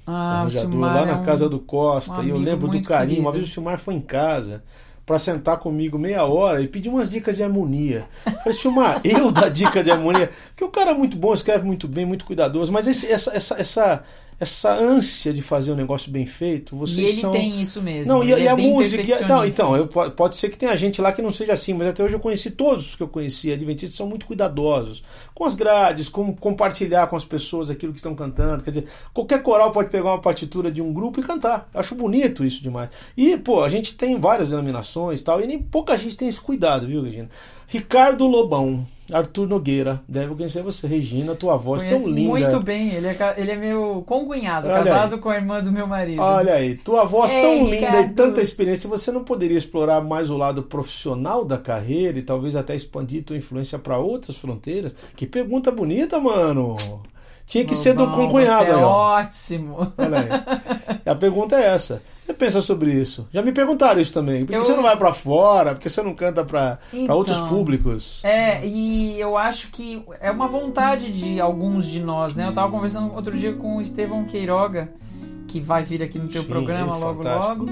[0.07, 2.69] Ah, o arranjador, Silmar lá é na um- casa do Costa, um e eu lembro
[2.69, 3.21] do carinho.
[3.21, 3.33] Uma querido.
[3.33, 4.63] vez o Silmar foi em casa
[5.05, 8.07] para sentar comigo meia hora e pedir umas dicas de harmonia.
[8.25, 10.31] Eu Falei, Silmar, eu dar dica de harmonia?
[10.49, 13.55] Porque o cara é muito bom, escreve muito bem, muito cuidadoso, mas esse- essa, essa,
[13.61, 14.03] essa,
[14.39, 17.33] essa ânsia de fazer um negócio bem feito, vocês e ele são.
[17.33, 18.13] tem isso mesmo.
[18.13, 19.27] Não, e, ele e é a música.
[19.27, 21.89] Não, então, eu, po- pode ser que tenha gente lá que não seja assim, mas
[21.89, 23.51] até hoje eu conheci todos os que eu conheci.
[23.51, 25.03] Adventistas são muito cuidadosos
[25.35, 28.63] com as grades, com compartilhar com as pessoas aquilo que estão cantando.
[28.63, 31.69] Quer dizer, qualquer coral pode pegar uma partitura de um grupo e cantar.
[31.73, 32.91] Eu acho bonito isso demais.
[33.17, 36.41] E, pô, a gente tem várias denominações e tal, e nem pouca gente tem esse
[36.41, 37.31] cuidado, viu, Regina?
[37.67, 38.87] Ricardo Lobão.
[39.13, 40.87] Arthur Nogueira, deve conhecer você.
[40.87, 42.29] Regina, tua voz Conheço tão linda.
[42.31, 42.91] muito bem.
[42.91, 46.21] Ele é, ele é meu concunhado, Olha casado com a irmã do meu marido.
[46.21, 48.15] Olha aí, tua voz Ei, tão linda e Ricardo.
[48.15, 52.75] tanta experiência, você não poderia explorar mais o lado profissional da carreira e talvez até
[52.75, 54.95] expandir tua influência para outras fronteiras?
[55.15, 56.77] Que pergunta bonita, mano.
[57.47, 59.93] Tinha que ser do Bom, concunhado você é aí, ótimo.
[59.97, 61.01] Olha aí.
[61.07, 62.03] A pergunta é essa.
[62.21, 63.29] Você pensa sobre isso?
[63.33, 64.41] Já me perguntaram isso também.
[64.45, 65.75] Por que Eu- você não vai para fora?
[65.75, 67.17] Por que você não canta para Então.
[67.17, 68.21] outros públicos?
[68.25, 72.49] É, e eu acho que é uma vontade de alguns de nós, né?
[72.49, 74.89] Eu tava conversando outro dia com o Estevão Queiroga,
[75.47, 77.59] que vai vir aqui no teu Sim, programa logo fantástico.
[77.61, 77.67] logo.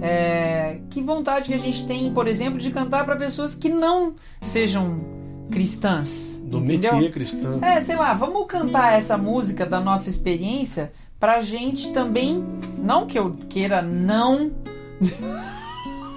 [0.00, 4.14] É, que vontade que a gente tem, por exemplo, de cantar para pessoas que não
[4.40, 5.00] sejam
[5.50, 6.42] cristãs.
[6.44, 6.94] Do entendeu?
[6.94, 7.58] métier cristão.
[7.62, 12.44] É, sei lá, vamos cantar essa música da nossa experiência pra gente também,
[12.78, 14.52] não que eu queira não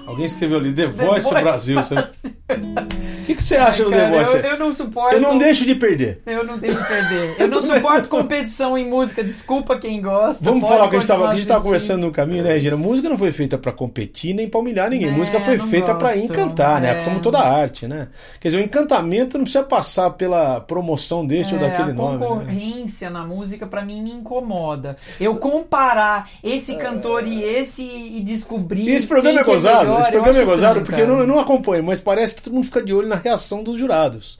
[0.06, 1.76] Alguém escreveu ali, The The Voice Brasil.
[1.82, 4.34] Você- O que, que você acha do The Cara, Voice?
[4.36, 5.14] eu, eu não suporto.
[5.14, 6.20] Eu não deixo de perder.
[6.26, 7.36] Eu não deixo perder.
[7.38, 9.22] Eu não suporto competição em música.
[9.22, 10.44] Desculpa quem gosta.
[10.44, 11.08] Vamos falar o que a gente
[11.42, 12.76] estava a conversando no caminho, né, Regina?
[12.76, 15.08] Música não foi feita para competir nem para humilhar ninguém.
[15.08, 17.00] É, Música foi feita para encantar, né?
[17.00, 17.04] É.
[17.04, 18.08] Como toda arte, né?
[18.40, 22.18] Quer dizer, o encantamento não precisa passar pela promoção deste ou É, daquele a nome.
[22.18, 22.26] né?
[22.26, 24.96] concorrência na música pra mim me incomoda.
[25.20, 28.88] Eu comparar esse cantor e esse e descobrir.
[28.90, 31.26] Esse programa é que gozado, melhor, esse programa é gozado estranho, porque eu não, eu
[31.26, 34.38] não acompanho, mas parece que todo mundo fica de olho na reação dos jurados.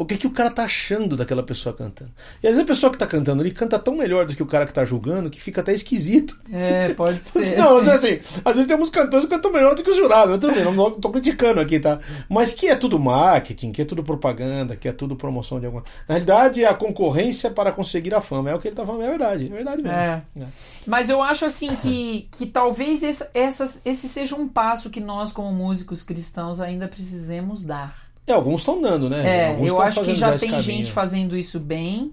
[0.00, 2.10] O que, que o cara tá achando daquela pessoa cantando?
[2.42, 4.46] E às vezes a pessoa que tá cantando ali canta tão melhor do que o
[4.46, 6.40] cara que tá julgando que fica até esquisito.
[6.50, 7.58] É, pode ser.
[7.58, 10.54] Não, mas assim, às vezes temos cantores que cantam melhor do que os jurados, tudo
[10.54, 12.00] bem, não tô criticando aqui, tá?
[12.30, 15.84] Mas que é tudo marketing, que é tudo propaganda, que é tudo promoção de alguma.
[16.08, 18.48] Na realidade, é a concorrência para conseguir a fama.
[18.48, 19.98] É o que ele tá falando, é verdade, é verdade mesmo.
[19.98, 20.22] É.
[20.86, 25.30] Mas eu acho assim que, que talvez esse, essas, esse seja um passo que nós,
[25.30, 28.09] como músicos cristãos, ainda precisemos dar.
[28.26, 29.26] É, alguns estão dando, né?
[29.26, 30.62] É, alguns eu acho que já tem caminho.
[30.62, 32.12] gente fazendo isso bem.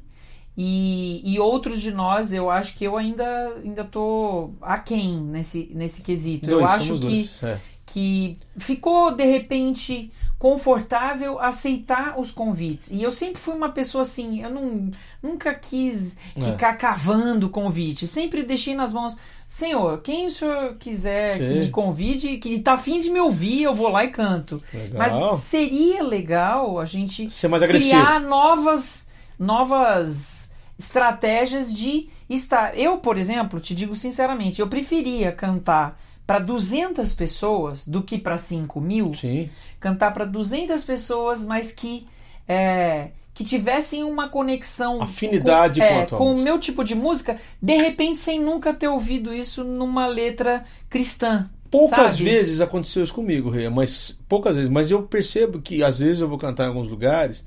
[0.60, 6.02] E, e outros de nós, eu acho que eu ainda, ainda tô aquém nesse, nesse
[6.02, 6.48] quesito.
[6.48, 7.60] Dois, eu acho que, dois, é.
[7.86, 12.89] que ficou, de repente, confortável aceitar os convites.
[12.89, 14.89] E eu sempre fui uma pessoa assim, eu não,
[15.22, 16.41] nunca quis É.
[16.41, 18.08] ficar cavando convite.
[18.08, 19.15] Sempre deixei nas mãos.
[19.48, 21.60] Senhor, quem o senhor quiser que Sim.
[21.62, 24.62] me convide, que tá afim de me ouvir, eu vou lá e canto.
[24.74, 24.98] Legal.
[24.98, 27.28] Mas seria legal a gente
[27.68, 32.78] criar novas, novas estratégias de estar.
[32.78, 38.38] Eu, por exemplo, te digo sinceramente, eu preferia cantar para 200 pessoas do que para
[38.38, 39.16] 5 mil.
[39.16, 39.50] Sim.
[39.80, 42.06] Cantar para 200 pessoas, mas que
[42.46, 47.78] é, que tivessem uma conexão Afinidade com, é, com o meu tipo de música, de
[47.78, 51.47] repente sem nunca ter ouvido isso numa letra cristã.
[51.69, 52.23] Poucas sabe?
[52.23, 54.69] vezes aconteceu isso comigo, Rê, mas poucas vezes.
[54.71, 57.43] Mas eu percebo que às vezes eu vou cantar em alguns lugares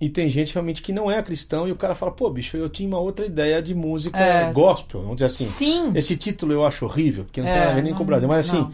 [0.00, 2.68] e tem gente realmente que não é cristão e o cara fala, pô, bicho, eu
[2.68, 4.52] tinha uma outra ideia de música É.
[4.52, 5.44] gospel, vamos dizer assim.
[5.44, 5.90] Sim.
[5.96, 8.06] Esse título eu acho horrível, porque não tem É, nada a ver nem com o
[8.06, 8.28] Brasil.
[8.28, 8.70] Mas assim, não.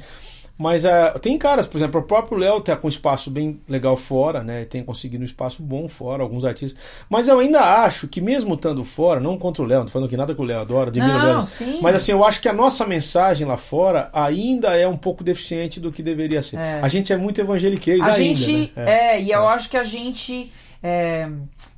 [0.62, 3.96] Mas ah, tem caras, por exemplo, o próprio Léo tá com um espaço bem legal
[3.96, 4.66] fora, né?
[4.66, 6.78] Tem conseguido um espaço bom fora, alguns artistas.
[7.08, 10.08] Mas eu ainda acho que mesmo estando fora, não contra o Léo, não tô falando
[10.10, 11.46] que nada que o Léo adora, admiro o Não, Léo.
[11.46, 11.78] sim.
[11.80, 15.80] Mas assim, eu acho que a nossa mensagem lá fora ainda é um pouco deficiente
[15.80, 16.58] do que deveria ser.
[16.58, 16.80] É.
[16.82, 18.72] A gente é muito evangeliquez A ainda, gente.
[18.76, 19.14] né?
[19.16, 21.26] É, e eu acho que a gente é,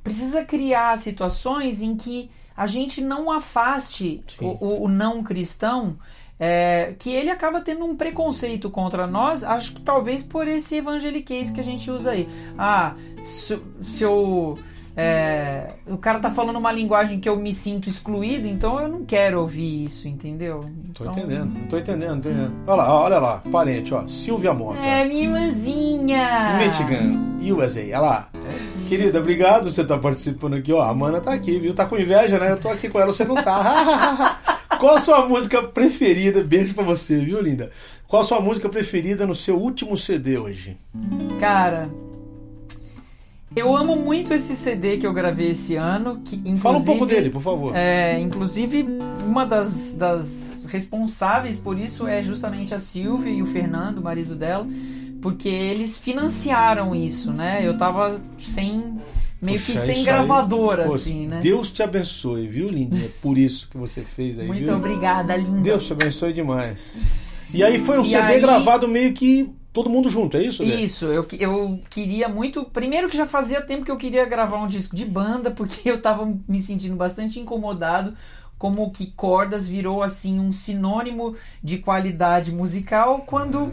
[0.03, 5.95] precisa criar situações em que a gente não afaste o, o- o não cristão.
[6.39, 11.49] É, que ele acaba tendo um preconceito contra nós, acho que talvez por esse evangeliquez
[11.51, 12.27] que a gente usa aí.
[12.57, 14.57] Ah, se, se eu.
[14.95, 19.03] é, o cara tá falando uma linguagem que eu me sinto excluído, então eu não
[19.05, 20.65] quero ouvir isso, entendeu?
[20.93, 22.53] Tô Então- entendendo, tô entendendo, tô entendendo.
[22.67, 24.79] Olha lá, olha lá, parente, ó, Silvia Mota.
[24.79, 26.57] É, minha irmãzinha!
[26.57, 28.29] Michigan, USA, olha lá.
[28.89, 30.81] Querida, obrigado você estar participando aqui, ó.
[30.83, 31.73] A Mana tá aqui, viu?
[31.73, 32.51] Tá com inveja, né?
[32.51, 34.37] Eu tô aqui com ela, você não tá.
[34.83, 36.43] Qual a sua música preferida?
[36.43, 37.71] Beijo pra você, viu, linda?
[38.05, 40.75] Qual a sua música preferida no seu último CD hoje?
[41.39, 41.89] Cara,
[43.55, 46.21] eu amo muito esse CD que eu gravei esse ano.
[46.25, 47.73] Que, Fala um pouco dele, por favor.
[47.73, 48.85] É, inclusive,
[49.25, 54.35] uma das, das responsáveis por isso é justamente a Silvia e o Fernando, o marido
[54.35, 54.67] dela,
[55.21, 57.61] porque eles financiaram isso, né?
[57.65, 58.99] Eu tava sem
[59.43, 60.15] meio que Puxa, sem isso aí-
[60.95, 61.39] assim, né?
[61.41, 63.09] Deus te abençoe, viu, Lindinha?
[63.21, 64.75] Por isso que você fez aí, Muito viu?
[64.75, 65.61] obrigada, linda.
[65.61, 66.97] Deus te abençoe demais.
[67.53, 70.63] E aí foi um E CD aí- gravado meio que todo mundo junto, é isso?
[70.63, 70.75] Né?
[70.75, 72.63] Isso, eu, que- eu queria muito.
[72.63, 76.01] Primeiro que já fazia tempo que eu queria gravar um disco de banda, porque eu
[76.01, 78.13] tava me sentindo bastante incomodado.
[78.57, 83.69] Como que cordas virou assim um sinônimo de qualidade musical quando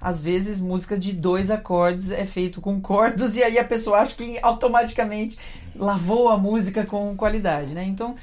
[0.00, 4.14] às vezes música de dois acordes é feito com cordas e aí a pessoa acha
[4.14, 5.36] que automaticamente
[5.76, 7.84] lavou a música com qualidade, né?
[7.84, 8.14] Então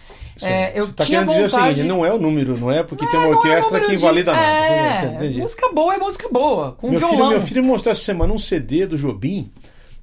[0.42, 1.76] é, eu Você tá tinha querendo dizer o vontade.
[1.76, 3.92] seguinte, não é o número, não é porque tem uma Não é orquestra número que
[3.92, 5.26] de- invalida nada.
[5.26, 7.30] É, música boa é música boa, com Meu filho, violão.
[7.32, 9.50] meu filho mostrou essa semana um CD do Jobim,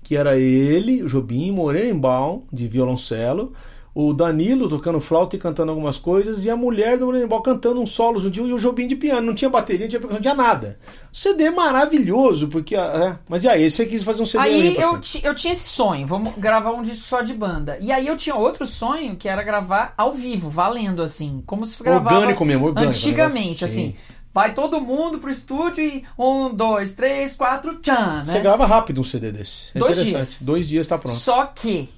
[0.03, 3.53] que era ele, o Jobim, Morenbaum, de violoncelo,
[3.95, 7.91] o Danilo tocando flauta e cantando algumas coisas, e a mulher do Morenbaum cantando uns
[7.91, 9.27] solos um dia, e o Jobim de piano.
[9.27, 10.79] Não tinha bateria, não tinha percussão, não tinha nada.
[11.13, 12.75] CD maravilhoso, porque.
[12.75, 15.69] É, mas e aí, você quis fazer um CD Aí aí, eu, eu tinha esse
[15.69, 17.77] sonho, vamos gravar um disco só de banda.
[17.81, 21.83] E aí eu tinha outro sonho que era gravar ao vivo, valendo assim, como se
[21.83, 23.89] gravava Orgânico mesmo, orgânico, antigamente, assim.
[23.89, 23.97] sim.
[24.35, 28.41] Vai todo mundo pro estúdio e um, dois, três, quatro, tchan, Você né?
[28.41, 29.71] grava rápido um CD desse.
[29.75, 30.27] É Dois interessante.
[30.27, 30.43] dias.
[30.43, 31.19] Dois dias tá pronto.
[31.19, 31.91] Só que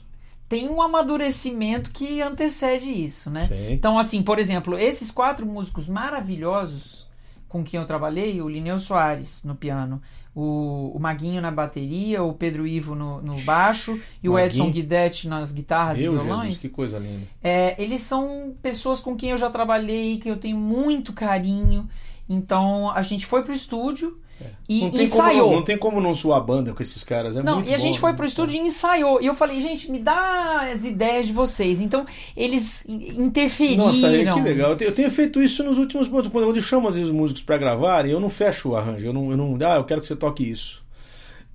[0.48, 3.46] tem um amadurecimento que antecede isso, né?
[3.48, 3.72] Sim.
[3.72, 7.06] Então, assim, por exemplo, esses quatro músicos maravilhosos
[7.48, 10.02] com quem eu trabalhei, o Lineu Soares no piano,
[10.34, 14.46] o, o Maguinho na bateria, o Pedro Ivo no, no baixo e o Maguinho.
[14.46, 16.60] Edson Guidetti nas guitarras Meu e Jesus, violões.
[16.60, 17.26] que coisa linda.
[17.42, 21.88] É, eles são pessoas com quem eu já trabalhei, que eu tenho muito carinho.
[22.28, 24.18] Então a gente foi pro estúdio
[24.68, 24.82] e É.
[24.84, 25.52] Não tem, como ensaiou.
[25.52, 27.36] não, tem como não suar banda com esses caras.
[27.36, 28.16] É Não, muito e a gente bom, foi né?
[28.16, 29.20] pro estúdio e ensaiou.
[29.22, 31.80] E eu falei, gente, me dá as ideias de vocês.
[31.80, 32.04] Então,
[32.36, 33.86] eles in- interferiram.
[33.86, 34.70] Nossa, é, que legal.
[34.70, 36.30] Eu tenho, eu tenho feito isso nos últimos pontos.
[36.30, 39.06] Quando eu chamo às vezes os músicos pra gravar, eu não fecho o arranjo.
[39.06, 39.56] Eu não, eu não.
[39.66, 40.83] Ah, eu quero que você toque isso.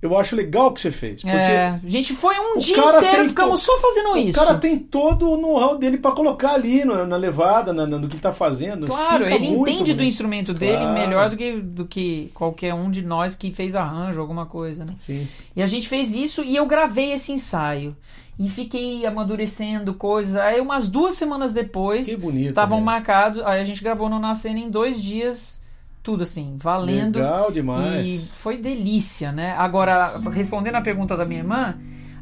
[0.02, 1.20] Eu acho legal o que você fez.
[1.20, 4.38] Porque É, gente, foi um o dia inteiro, ficamos só fazendo o isso.
[4.38, 8.08] cara tem todo o know-how dele pra colocar ali no- na levada, na, na- no
[8.08, 8.86] que ele tá fazendo.
[8.86, 10.02] Claro, Fica ele entende do bonito.
[10.04, 10.94] instrumento dele Claro.
[10.98, 14.94] melhor do que, do que qualquer um de nós que fez arranjo, alguma coisa, né?
[15.04, 15.28] Sim.
[15.54, 17.94] E a gente fez isso e eu gravei esse ensaio.
[18.38, 20.34] E fiquei amadurecendo coisas.
[20.36, 22.84] Aí, umas duas semanas depois, Que bonito, estavam né?
[22.86, 23.42] marcados.
[23.44, 25.62] Aí a gente gravou no Nascendo em dois dias,
[26.02, 27.18] tudo assim, valendo.
[27.18, 28.06] Legal demais.
[28.06, 29.52] E foi delícia, né?
[29.56, 31.74] Agora, respondendo a pergunta da minha irmã,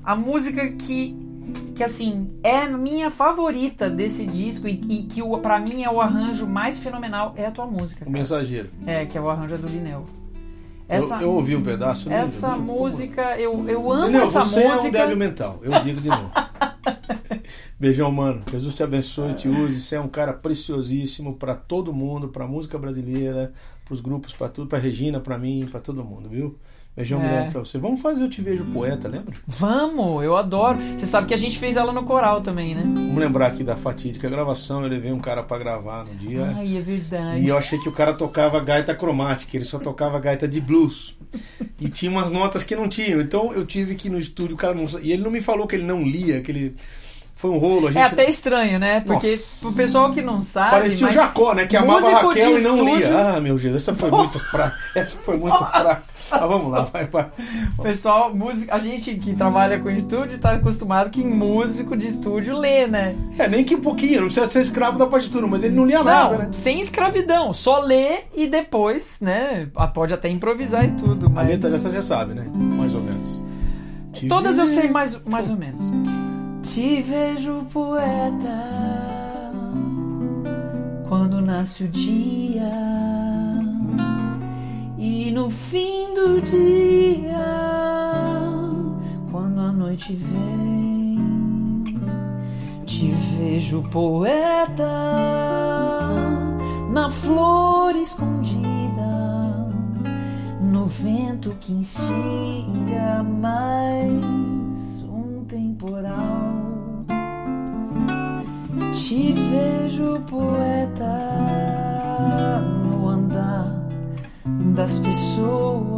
[0.05, 1.17] a música que,
[1.75, 6.01] que assim, é minha favorita desse disco e, e que o, pra mim é o
[6.01, 8.03] arranjo mais fenomenal é a tua música.
[8.03, 8.19] O cara.
[8.19, 8.71] mensageiro.
[8.87, 10.05] É, que é o arranjo do Lineu.
[10.89, 12.09] Eu- eu, ouvi um pedaço.
[12.09, 12.63] lindo, Essa lindo.
[12.63, 14.23] música, eu, eu amo Entendeu?
[14.23, 14.99] essa você é um música.
[14.99, 16.31] débil mental, eu digo de novo.
[17.79, 18.43] Beijão, mano.
[18.51, 19.81] Jesus te abençoe, te use.
[19.81, 23.53] Você é um cara preciosíssimo pra todo mundo, pra música brasileira,
[23.85, 26.59] pros grupos, pra tudo, pra Regina, pra mim, pra todo mundo, viu?
[26.99, 27.29] Beijão É.
[27.29, 27.79] grande pra você.
[27.79, 29.33] Vamos fazer Eu Te Vejo Poeta, lembra?
[29.47, 30.79] Vamos, eu adoro.
[30.97, 32.83] Você sabe que a gente fez ela no coral também, né?
[32.83, 34.83] Vamos lembrar aqui da fatídica gravação.
[34.83, 36.53] Eu levei um cara pra gravar no dia.
[36.57, 37.41] Ai, é verdade.
[37.41, 41.17] E eu achei que o cara tocava gaita cromática, ele só tocava gaita de blues.
[41.81, 43.21] E tinha umas notas que não tinham.
[43.21, 44.85] Então eu tive que ir no estúdio, o cara não...
[45.01, 46.75] E ele não me falou que ele não lia, que ele.
[47.37, 47.87] Foi um rolo.
[47.87, 48.03] A gente...
[48.03, 48.99] É até estranho, né?
[48.99, 49.61] Porque Nossa.
[49.61, 50.71] pro pessoal que não sabe.
[50.73, 51.69] Parecia o Jacó, né?
[51.69, 53.37] Que amava a Raquel e não lia.
[53.37, 54.77] Ah, meu Deus, essa foi muito fraca.
[54.93, 56.03] Essa foi muito fraca.
[56.31, 57.31] Ah, vamos lá, vai, vai.
[57.83, 62.87] Pessoal, música, a gente que trabalha com estúdio tá acostumado que músico de estúdio lê,
[62.87, 63.17] né?
[63.39, 66.03] É, nem que um pouquinho, não precisa ser escravo da partitura, mas ele não lia
[66.03, 66.49] nada, não, né?
[66.53, 69.69] sem escravidão, só lê e depois, né?
[69.95, 72.45] Pode até improvisar e tudo, A mas letra dessa você sabe, né?
[72.55, 73.43] Mais ou menos.
[74.13, 75.85] Te todas eu sei mais, mais ou menos.
[76.63, 78.79] Te vejo poeta
[81.09, 83.28] quando nasce o dia
[86.51, 87.37] dia
[89.31, 91.85] quando a noite vem
[92.85, 94.85] te vejo poeta
[96.91, 98.69] na flor escondida
[100.61, 107.05] no vento que instiga mais um temporal.
[108.93, 111.05] Te vejo poeta
[112.91, 113.89] no andar
[114.75, 115.98] das pessoas,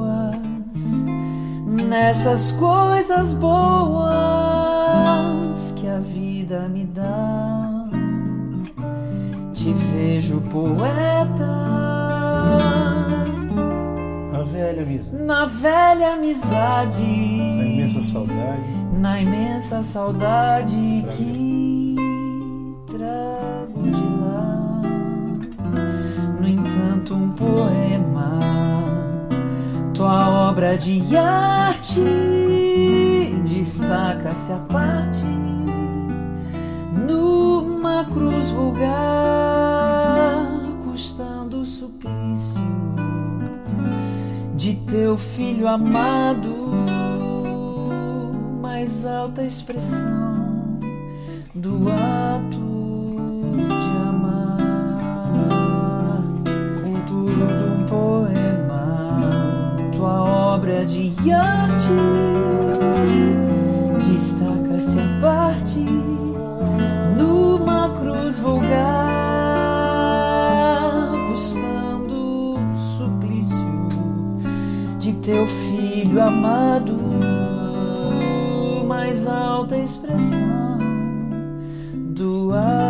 [1.91, 4.11] nessas coisas boas
[5.77, 7.89] que a vida me dá.
[9.53, 11.51] Te vejo poeta
[14.33, 15.11] A velha misa.
[15.19, 18.63] na velha amizade, A imensa saudade.
[18.99, 21.97] na imensa saudade Trago que
[22.87, 24.81] trago de lá.
[26.41, 28.39] No entanto, um poema,
[29.93, 35.25] tua obra de arte, de destaca-se a parte
[37.07, 38.87] numa cruz vulgar,
[40.85, 42.61] custando o suplício
[44.55, 46.55] de teu filho amado,
[48.61, 50.79] mais alta expressão
[51.55, 52.71] do ato
[60.91, 63.21] de amar, Contura do poema, tua obra de arte
[64.11, 65.85] destaca-se a parte
[67.17, 68.81] numa cruz vulgar,
[71.29, 72.15] custando
[72.55, 72.59] o
[72.97, 73.89] suplício
[74.99, 76.97] de teu filho amado,
[78.87, 80.79] mais alta expressão
[81.95, 82.90] do ato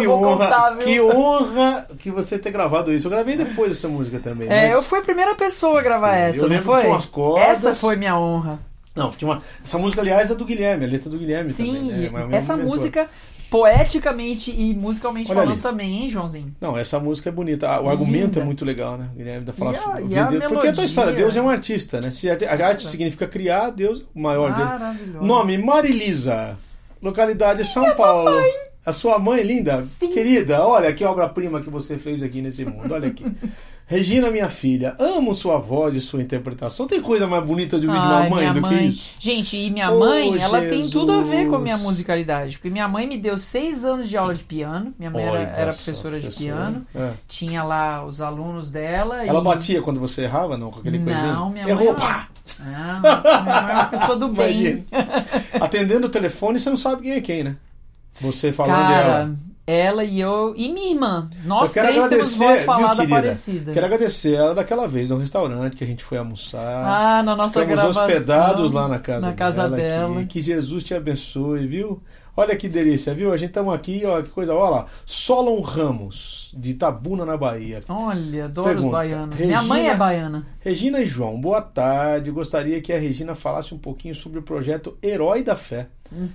[0.00, 3.06] Que honra, contar, que honra que você ter gravado isso.
[3.06, 4.48] Eu gravei depois essa música também.
[4.48, 6.74] É, mas- eu fui a primeira pessoa a gravar essa, Eu lembro foi?
[6.76, 7.48] que tinha umas cordas.
[7.48, 8.58] Essa foi minha honra.
[8.94, 9.42] Não, tinha uma...
[9.64, 11.82] essa música, aliás, é do Guilherme, a letra do Guilherme Sim, também.
[11.82, 12.08] né?
[12.12, 13.08] Mas- mas essa música,
[13.48, 15.60] poeticamente e musicalmente Olha falando ali.
[15.62, 16.54] também, hein, Joãozinho?
[16.60, 17.66] Não, essa música é bonita.
[17.80, 18.40] O argumento Linda.
[18.40, 19.08] é muito legal, né?
[19.16, 22.10] Guilherme da falar sobre vender- Porque é a tua história, Deus é um artista, né?
[22.10, 24.68] Se a a arte significa criar, Deus é o maior dele.
[24.68, 25.26] Maravilhoso.
[25.26, 26.56] Nome, Marilisa.
[27.02, 28.30] Localidade São Paulo.
[28.84, 30.12] A sua mãe linda, Sim.
[30.12, 32.92] querida, olha que obra-prima que você fez aqui nesse mundo.
[32.92, 33.24] Olha aqui.
[33.86, 36.86] Regina, minha filha, amo sua voz e sua interpretação.
[36.86, 38.78] Tem coisa mais bonita de ouvir de uma mãe do mãe.
[38.78, 39.10] que isso?
[39.18, 42.56] Gente, e minha Ô, mãe, ela tem tudo a ver com a minha musicalidade.
[42.56, 44.94] Porque minha mãe me deu seis anos de aula de piano.
[44.96, 46.54] Minha mãe era, Olha era só, professora de professora.
[46.56, 46.86] piano.
[46.94, 47.10] É.
[47.26, 49.26] Tinha lá os alunos dela.
[49.26, 49.42] Ela e...
[49.42, 50.70] batia quando você errava, não?
[50.70, 51.50] Com aquele Não, coisinho?
[51.50, 52.28] minha mãe Errou, era- pá!
[52.60, 54.86] Não, minha mãe é uma pessoa do bem.
[55.60, 57.56] Atendendo o telefone, você não sabe quem é quem, né?
[58.20, 59.34] Você falando Cara, dela.
[59.66, 61.30] ela e eu e minha irmã.
[61.44, 63.14] Nós três temos voz falada querida?
[63.14, 63.72] parecida.
[63.72, 66.60] Quero agradecer ela daquela vez no restaurante que a gente foi almoçar.
[66.60, 68.06] Ah, na nossa Ficamos gravação.
[68.06, 69.76] hospedados lá na casa, na casa dela.
[69.76, 70.20] dela.
[70.22, 72.02] Que, que Jesus te abençoe, viu?
[72.36, 73.32] Olha que delícia, viu?
[73.32, 74.54] A gente estamos aqui, ó, que coisa.
[74.54, 74.86] Olha lá.
[75.04, 77.82] Solon Ramos, de Itabuna, na Bahia.
[77.88, 79.36] Olha, adoro Pergunta, os baianos.
[79.36, 80.46] Regina- Minha mãe é baiana.
[80.64, 82.30] Regina e João, boa tarde.
[82.30, 85.88] Gostaria que a Regina falasse um pouquinho sobre o projeto Herói da Fé.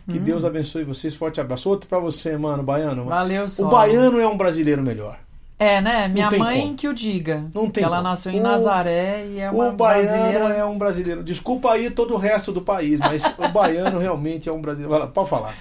[0.10, 1.14] Que Deus abençoe vocês.
[1.16, 1.68] Forte abraço.
[1.70, 3.06] Outro pra você, mano, baiano.
[3.06, 3.68] Valeu, O só.
[3.68, 5.20] baiano é um brasileiro melhor.
[5.60, 6.08] É, né?
[6.10, 6.76] Minha mãe como.
[6.76, 7.46] que o diga.
[7.54, 8.10] Não tem ela como.
[8.10, 10.54] nasceu em O- Nazaré e é uma o baiano brasileira.
[10.54, 11.24] é um brasileiro.
[11.24, 15.08] Desculpa aí todo o resto do país, mas o baiano realmente é um brasileiro.
[15.10, 15.56] Pode falar.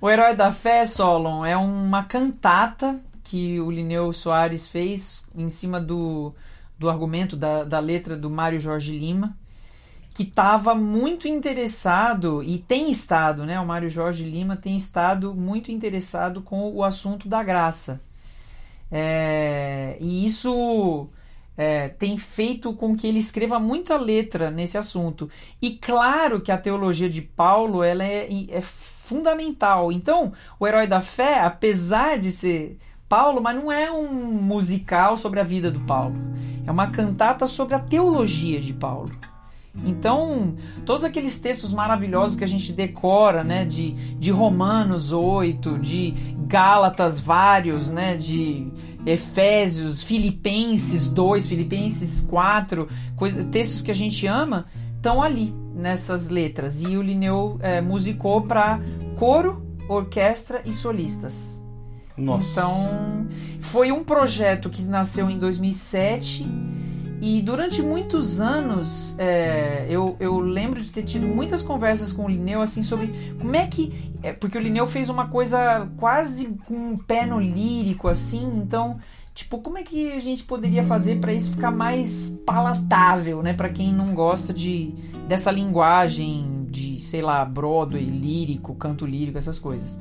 [0.00, 5.80] O Herói da Fé, Solon, é uma cantata que o Lineu Soares fez em cima
[5.80, 6.32] do,
[6.78, 9.36] do argumento da, da letra do Mário Jorge Lima,
[10.14, 13.58] que estava muito interessado, e tem estado, né?
[13.58, 18.00] O Mário Jorge Lima tem estado muito interessado com o assunto da graça.
[18.92, 21.08] É, e isso
[21.56, 25.28] é, tem feito com que ele escreva muita letra nesse assunto.
[25.60, 28.60] E claro que a teologia de Paulo ela é, é
[29.08, 29.90] fundamental.
[29.90, 32.78] Então, o Herói da Fé, apesar de ser
[33.08, 36.14] Paulo, mas não é um musical sobre a vida do Paulo.
[36.66, 39.10] É uma cantata sobre a teologia de Paulo.
[39.84, 46.14] Então, todos aqueles textos maravilhosos que a gente decora, né, de, de Romanos 8, de
[46.46, 48.66] Gálatas vários, né, de
[49.06, 54.66] Efésios, Filipenses 2, Filipenses 4, coisa, textos que a gente ama,
[54.98, 56.82] estão ali nessas letras.
[56.82, 58.80] E o Lineu é, musicou para
[59.16, 61.64] coro, orquestra e solistas.
[62.16, 62.50] Nossa.
[62.50, 63.28] Então,
[63.60, 66.46] foi um projeto que nasceu em 2007
[67.20, 72.28] e durante muitos anos é, eu, eu lembro de ter tido muitas conversas com o
[72.28, 74.12] Lineu assim sobre como é que.
[74.22, 78.98] É, porque o Lineu fez uma coisa quase com um pé no lírico, assim, então.
[79.38, 83.52] Tipo, como é que a gente poderia fazer para isso ficar mais palatável, né?
[83.52, 84.92] Para quem não gosta de
[85.28, 90.00] dessa linguagem de, sei lá, Broadway, lírico, canto lírico, essas coisas.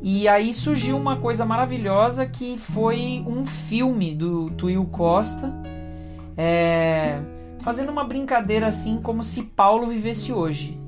[0.00, 5.52] E aí surgiu uma coisa maravilhosa que foi um filme do Tuil Costa,
[6.34, 7.20] é,
[7.58, 10.80] fazendo uma brincadeira assim como se Paulo vivesse hoje.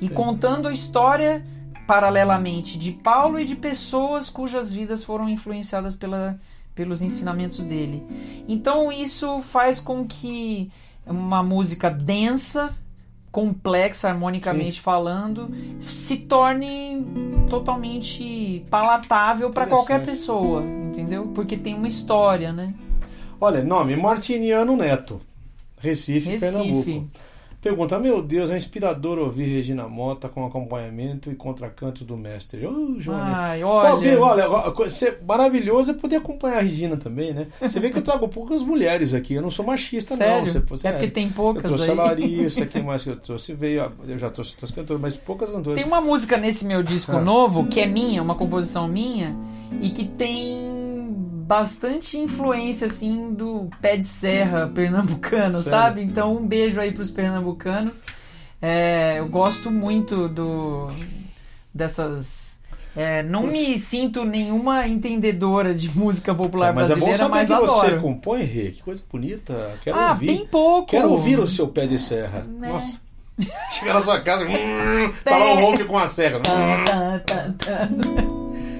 [0.00, 1.44] E contando a história
[1.86, 6.40] paralelamente de Paulo e de pessoas cujas vidas foram influenciadas pela,
[6.78, 8.00] pelos ensinamentos dele.
[8.46, 10.70] Então isso faz com que
[11.04, 12.72] uma música densa,
[13.32, 15.50] complexa harmonicamente falando,
[15.82, 17.04] se torne
[17.50, 21.26] totalmente palatável para qualquer pessoa, entendeu?
[21.34, 22.72] Porque tem uma história, né?
[23.40, 25.20] Olha, nome Martiniano Neto,
[25.78, 26.52] Recife, Recife.
[26.52, 27.10] Pernambuco.
[27.60, 32.64] Pergunta, meu Deus, é inspirador ouvir Regina Mota com acompanhamento e contracanto do mestre.
[32.64, 33.18] Ô, João.
[33.20, 34.48] Ai, Pô, olha.
[34.48, 37.48] Olha, cê- maravilhoso é poder acompanhar a Regina também, né?
[37.60, 39.34] Você vê que eu trago poucas mulheres aqui.
[39.34, 40.38] Eu não sou machista, Sério?
[40.38, 40.46] não.
[40.46, 41.96] Você, você- é porque tem Eu poucas trouxe a aí.
[41.98, 43.52] Larissa, quem mais que eu trouxe?
[43.54, 45.76] Veio, a- eu já trouxe outras cantoras, mas poucas cantoras.
[45.76, 47.20] Tem uma música nesse meu disco Ah.
[47.20, 49.34] novo, que é minha, uma composição minha,
[49.82, 50.87] e que tem
[51.48, 55.70] bastante influência, assim, do pé de serra pernambucano, Sério?
[55.70, 56.02] sabe?
[56.02, 58.02] Então, um beijo aí pros pernambucanos.
[58.60, 60.90] É, eu gosto muito do
[61.72, 62.60] dessas...
[62.94, 67.30] é, não me sinto nenhuma entendedora de música popular Tá, mas é bom brasileira, saber
[67.30, 68.02] mas que você adoro.
[68.02, 68.70] compõe, Rê.
[68.72, 69.78] Que coisa bonita.
[69.82, 70.26] Quero ah, ouvir.
[70.26, 70.90] bem pouco.
[70.90, 72.40] Quero ouvir o seu pé de serra.
[72.46, 72.68] Né?
[72.68, 73.00] Nossa.
[73.72, 76.40] Chega na sua casa, hum, tá lá o Hulk com a serra.
[76.40, 77.88] Tá, tá, tá.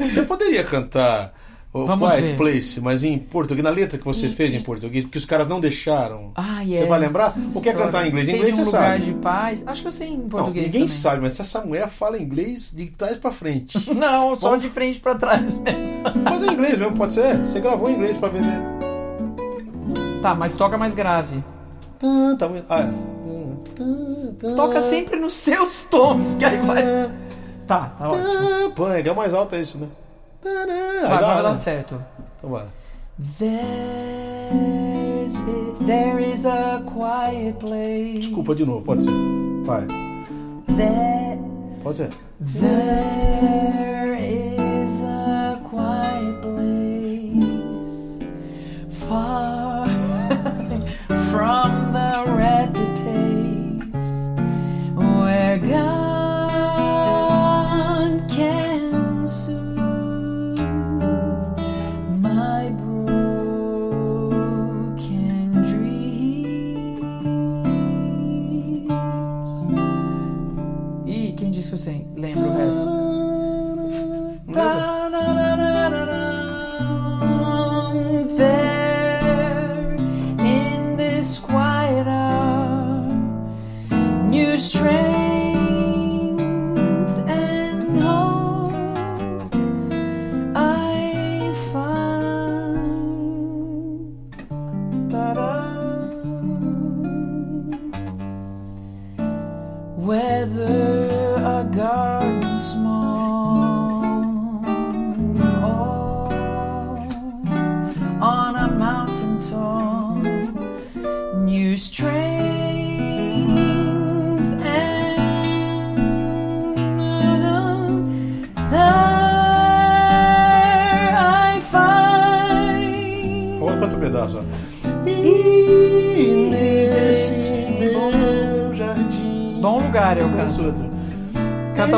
[0.04, 1.32] Você poderia cantar
[1.72, 2.36] o Vamos Quiet ver.
[2.36, 5.46] Place, mas em português, na letra que você E- fez em português, porque os caras
[5.46, 6.32] não deixaram.
[6.34, 6.86] Ai, Você é.
[6.86, 7.34] vai lembrar?
[7.54, 7.74] Ou quer História.
[7.84, 8.28] cantar em inglês?
[8.28, 9.04] Em inglês um você lugar sabe.
[9.04, 9.64] de paz.
[9.66, 10.88] Acho que eu sei em Não, português ninguém também.
[10.88, 13.76] sabe, mas se essa mulher fala inglês de trás pra frente.
[13.94, 16.02] Não, só de frente pra trás mesmo.
[16.24, 17.38] Mas é em inglês mesmo, pode ser?
[17.38, 18.60] Você gravou em inglês pra vender.
[20.22, 21.42] Tá, mas toca mais grave.
[21.98, 22.90] Tá, tá, ah, é.
[24.40, 26.82] Tá, Toca sempre nos seus tons, que aí vai.
[27.66, 28.70] tá, Tá, ótimo.
[28.74, 29.86] Pô, é que é mais alto é isso, né?
[30.44, 32.00] Aí Vai, vai dar certo.
[32.38, 32.66] Então vai.
[33.38, 35.32] There's
[35.86, 38.20] there is a quiet place.
[38.20, 39.10] Desculpa de novo, pode ser.
[39.64, 39.86] Vai,
[40.76, 41.38] There,
[41.82, 42.10] pode ser.
[42.40, 48.20] there is a quiet place
[48.90, 49.86] far
[51.30, 52.67] from the rapid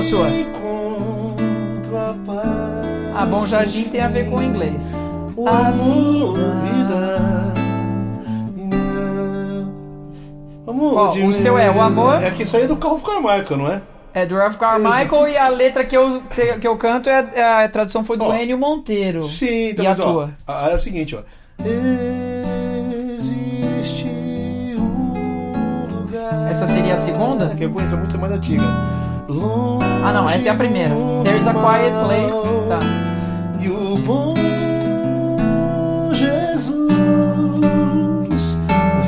[0.00, 0.02] A
[2.10, 2.46] a paz.
[3.14, 4.94] Ah, Bom Jardim tem a ver com o inglês.
[5.36, 7.52] O A amor, vida.
[10.66, 12.22] Amor Ó, de o seu é o amor?
[12.22, 13.82] É que isso aí é do Carro Carmarca, não é?
[14.14, 17.64] É do Ralph Carmichael e a letra que eu, te- que eu canto é, é-
[17.64, 19.20] a tradução foi do Ó, Ennio Monteiro.
[19.20, 20.30] Sim, então, E a mas ó, tua?
[20.46, 21.20] a- é o seguinte, ó.
[23.14, 24.06] Existe
[24.78, 26.50] um lugar.
[26.50, 27.50] Essa seria a segunda?
[27.54, 28.64] Que eu conheço muito mais antiga.
[30.02, 30.94] Ah, não, essa é a primeira.
[31.24, 32.48] There's a quiet place.
[32.68, 32.80] Tá.
[33.60, 34.34] E o bom
[36.12, 36.78] Jesus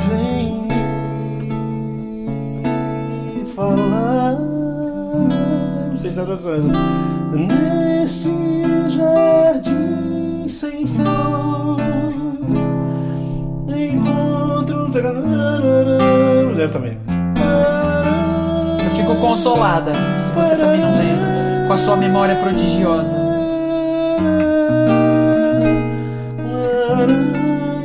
[0.09, 0.67] vem
[3.55, 4.33] falar.
[5.91, 6.71] Não sei se traduzindo.
[7.33, 8.29] Neste
[8.89, 11.81] jardim sem flor,
[13.67, 14.89] encontro.
[16.55, 17.02] Deve também.
[19.03, 23.17] Fico consolada, se você também não lembra, com a sua memória prodigiosa.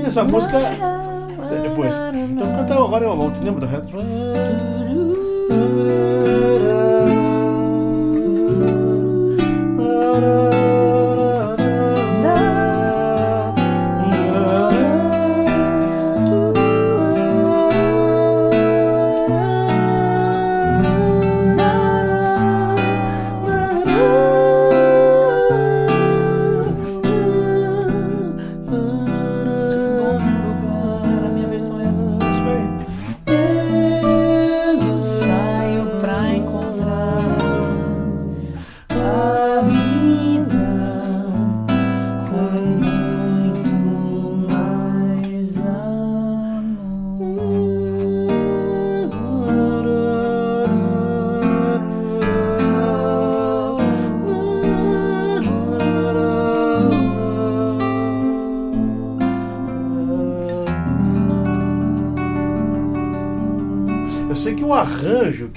[0.07, 2.01] Essa música é depois.
[2.15, 3.43] Então canta agora eu volto.
[3.43, 3.99] Lembra do resto?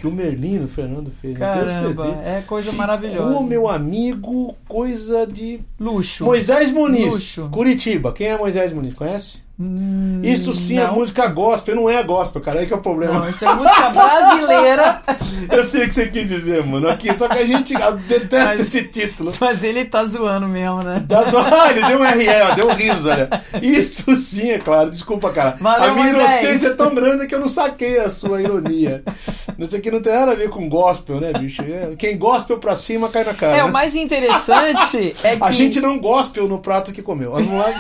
[0.02, 3.48] Que o Merlino Fernando fez Caramba, é coisa maravilhosa.
[3.48, 5.60] meu amigo, coisa de.
[5.78, 6.24] Luxo.
[6.24, 7.50] Moisés Muniz, Luxo.
[7.52, 8.14] Curitiba.
[8.14, 8.94] Quem é Moisés Muniz?
[8.94, 9.40] Conhece?
[9.64, 10.96] Hum, Isso sim é não.
[10.96, 12.62] música gospel, não é gospel, cara.
[12.62, 13.20] Aí que é o problema.
[13.20, 15.04] Não, isso é música brasileira,
[15.52, 16.88] Eu sei o que você quis dizer, mano.
[16.90, 17.76] Aqui, só que a gente
[18.08, 19.32] detesta Mas- esse título.
[19.40, 21.04] mas ele tá zoando mesmo, né?
[21.06, 21.28] Das...
[21.36, 23.30] Ah, ele deu um RL, deu um riso, olha.
[23.62, 24.90] Isso sim, é claro.
[24.90, 25.58] Desculpa, cara.
[25.60, 29.04] Valeu, a minha inocência é tão grande que eu não saquei a sua ironia.
[29.60, 31.62] Isso aqui não tem nada a ver com gospel, né, bicho?
[31.62, 33.54] É, Quem gospel pra cima cai na cara.
[33.54, 33.64] É, né?
[33.66, 34.61] o mais interessante
[35.24, 37.32] é que, A gente não gospel no prato que comeu.
[37.32, 37.74] Vamos lá.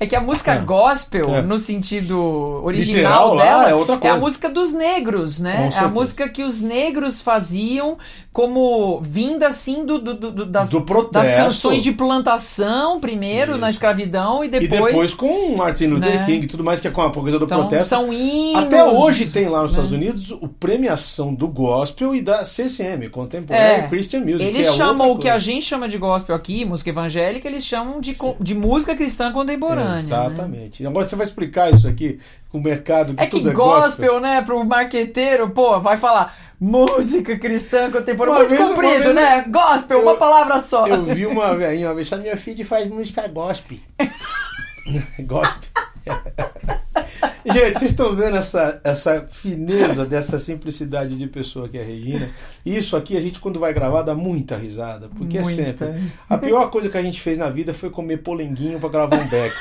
[0.00, 1.42] É que a música gospel, É.
[1.42, 2.18] no sentido
[2.64, 4.16] original Literal lá, dela, é outra a coisa.
[4.16, 5.68] música dos negros, né?
[5.72, 7.98] É a música que os negros faziam
[8.32, 10.80] como vinda assim do, do, do- das, Do
[11.12, 13.76] das canções de plantação, primeiro, na Isso.
[13.76, 14.84] escravidão, e E depois.
[14.92, 16.24] depois com Martin Luther né?
[16.26, 17.88] King e tudo mais, que é com a coisa do então, protesto.
[17.88, 18.62] são hinos.
[18.64, 19.82] Até hoje tem lá nos né?
[19.82, 23.88] Estados Unidos o premiação do gospel e da CCM, Contemporary É.
[23.88, 24.42] Christian Music.
[24.44, 28.00] Eles é chamam o que a gente chama de gospel aqui, música evangélica, eles chamam
[28.00, 29.89] de, de música cristã contemporânea.
[29.94, 30.00] Né?
[30.00, 30.86] Exatamente.
[30.86, 32.18] Agora você vai explicar isso aqui
[32.50, 36.36] com o mercado que É que tudo é gospel, né, pro marqueteiro, pô, vai falar
[36.60, 39.44] música cristã contemporânea, Uma muito vez- comprido, vez né?
[39.48, 40.86] Gospel, eu- uma palavra só.
[40.86, 43.78] Eu vi uma velhinha uma vez, "Ah, minha filha faz música gospel.
[45.20, 45.70] gospel.
[47.44, 52.28] Gente, vocês estão vendo essa, essa fineza dessa simplicidade de pessoa que é a Regina?
[52.64, 55.08] Isso aqui a gente, quando vai gravar, dá muita risada.
[55.16, 55.64] Porque é Muita.
[55.64, 55.94] sempre.
[56.28, 59.26] A pior coisa que a gente fez na vida foi comer polenguinho pra gravar um
[59.28, 59.56] back.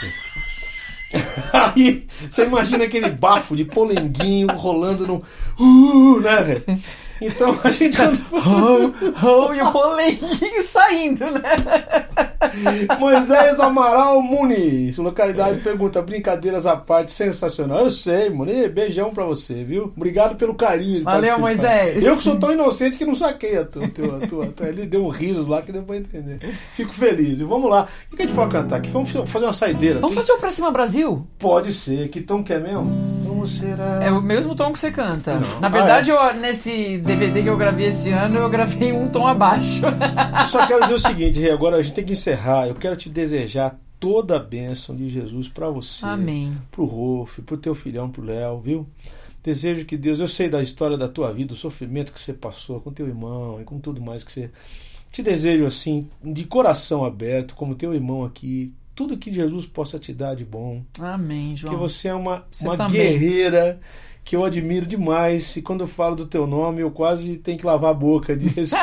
[1.53, 5.23] Aí você imagina aquele bafo de polenguinho rolando no.
[5.59, 6.81] Uh, né, velho?
[7.22, 8.20] Então a gente quando.
[8.32, 11.41] Oh, oh, e o polenguinho saindo, né?
[12.99, 17.80] Moisés Amaral Muniz, localidade pergunta, brincadeiras à parte, sensacional.
[17.80, 19.91] Eu sei, Ê, beijão pra você, viu?
[19.95, 21.03] Obrigado pelo carinho.
[21.03, 21.39] Valeu, participar.
[21.39, 22.03] Moisés.
[22.03, 23.86] Eu que sou tão inocente que não saquei a tua.
[23.86, 26.39] A tua, a tua, ele deu um riso lá que deu pra entender.
[26.74, 27.38] Fico feliz.
[27.38, 27.47] viu?
[27.47, 27.88] Vamos lá.
[28.11, 28.89] O que a gente pode cantar aqui?
[28.89, 29.99] Vamos fazer uma saideira.
[29.99, 31.28] Vamos fazer o Pra Cima Brasil?
[31.38, 32.09] Pode ser.
[32.09, 33.18] Que tom que é mesmo?
[33.39, 34.03] Como será?
[34.03, 35.39] É o mesmo tom que você canta.
[35.39, 35.59] Não.
[35.61, 39.25] Na Ah, verdade, eu, nesse DVD que eu gravei esse ano, eu gravei um tom
[39.25, 39.81] abaixo.
[39.85, 42.67] Eu só quero dizer o seguinte, Rê, agora a gente tem que encerrar.
[42.67, 46.05] Eu quero te desejar toda a bênção de Jesus pra você.
[46.05, 46.51] Amém.
[46.69, 48.87] pro Rolf, pro teu filhão, pro Léo, viu?
[49.41, 52.81] Desejo que Deus, eu sei da história da tua vida, o sofrimento que você passou
[52.81, 54.51] com teu irmão e com tudo mais que você.
[55.11, 60.11] Te desejo assim, de coração aberto, como teu irmão aqui, tudo que Jesus possa te
[60.13, 60.83] dar de bom.
[60.99, 61.73] Amém, João.
[61.73, 63.01] Que você é uma, Você uma também.
[63.01, 63.79] guerreira
[64.25, 65.55] que eu admiro demais.
[65.55, 68.47] E quando eu falo do teu nome, eu quase tenho que lavar a boca de
[68.51, 68.75] respeito,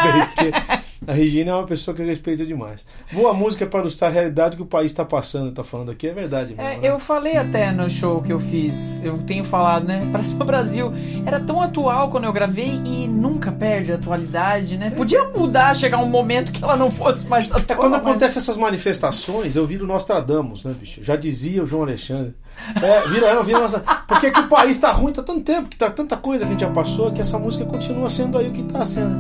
[1.07, 2.85] a Regina é uma pessoa que eu respeito demais.
[3.13, 6.13] Boa música para ilustrar a realidade que o país está passando, tá falando aqui, é
[6.13, 6.63] verdade mesmo.
[6.63, 6.89] É, né?
[6.89, 10.07] eu falei até no show que eu fiz, eu tenho falado, né?
[10.13, 10.93] Pra Cima Brasil
[11.25, 14.91] era tão atual quando eu gravei e nunca perde a atualidade, né?
[14.91, 17.65] Podia mudar, chegar um momento que ela não fosse mais atual.
[17.69, 21.03] É quando mas- acontecem essas manifestações, eu viro Nostradamus, né, bicho?
[21.03, 22.35] Já dizia o João Alexandre.
[22.83, 23.81] É, vira, eu, vira nossa.
[24.07, 26.53] Porque que o país tá ruim, tá tanto tempo, que tá tanta coisa que a
[26.53, 29.17] gente já passou, que essa música continua sendo aí o que tá sendo.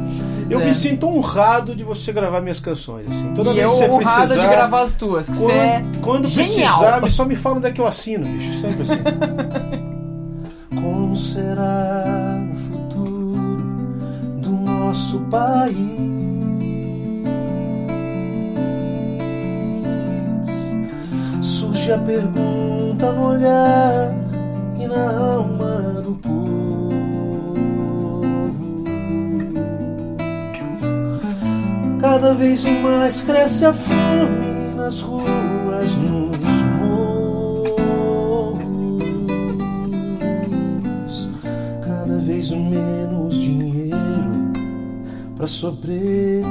[0.51, 0.65] Eu é.
[0.67, 3.33] me sinto honrado de você gravar minhas canções, assim.
[3.35, 4.41] Toda E vez eu que você honrada precisar.
[4.43, 7.73] de gravar as tuas, Quando, você é quando precisar, me- só me fala onde é
[7.73, 8.55] que eu assino, bicho.
[8.61, 8.99] Sempre assim.
[10.75, 12.05] Como será
[12.53, 13.97] o futuro
[14.41, 15.77] do nosso país?
[21.43, 24.15] Surge a pergunta no olhar
[24.79, 26.46] e na alma do povo.
[32.01, 36.37] Cada vez mais cresce a fome nas ruas, nos
[36.79, 37.89] morros.
[41.83, 43.97] Cada vez menos dinheiro
[45.37, 46.45] para sobreviver.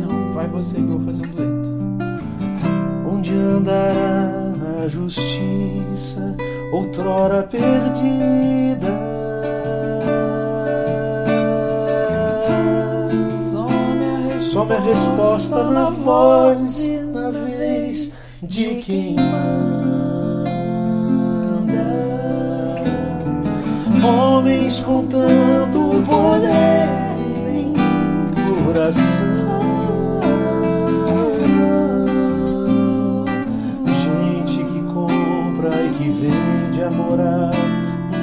[0.00, 1.70] Não, vai você que eu vou fazer um dueto.
[3.12, 4.52] Onde andará
[4.82, 6.34] a justiça,
[6.72, 9.09] outrora perdida?
[14.60, 19.40] Some a resposta na voz e na vez de quem manda.
[24.06, 26.90] Homens com tanto poder
[27.48, 27.72] em
[28.66, 29.00] coração.
[33.86, 37.50] Gente que compra e que vende a moral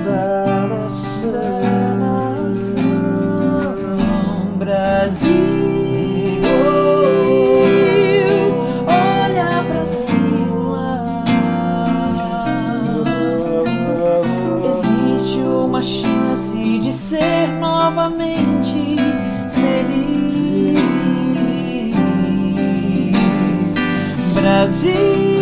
[0.06, 1.98] da nação.
[4.60, 5.57] Brasil,
[17.90, 18.98] novamente
[19.54, 20.78] feliz.
[24.36, 25.37] Brasil.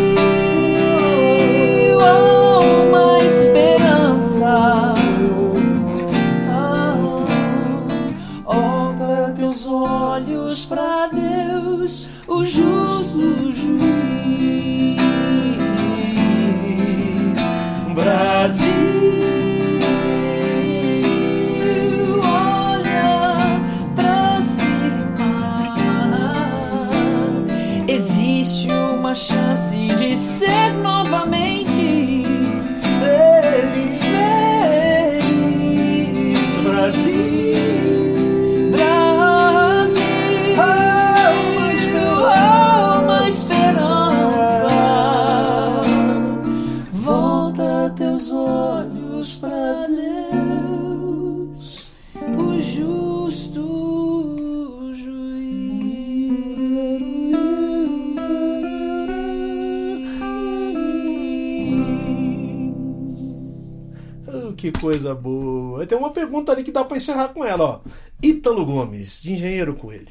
[66.25, 67.79] Pergunta ali que dá pra encerrar com ela, ó.
[68.21, 70.07] Ítalo Gomes, de Engenheiro Coelho.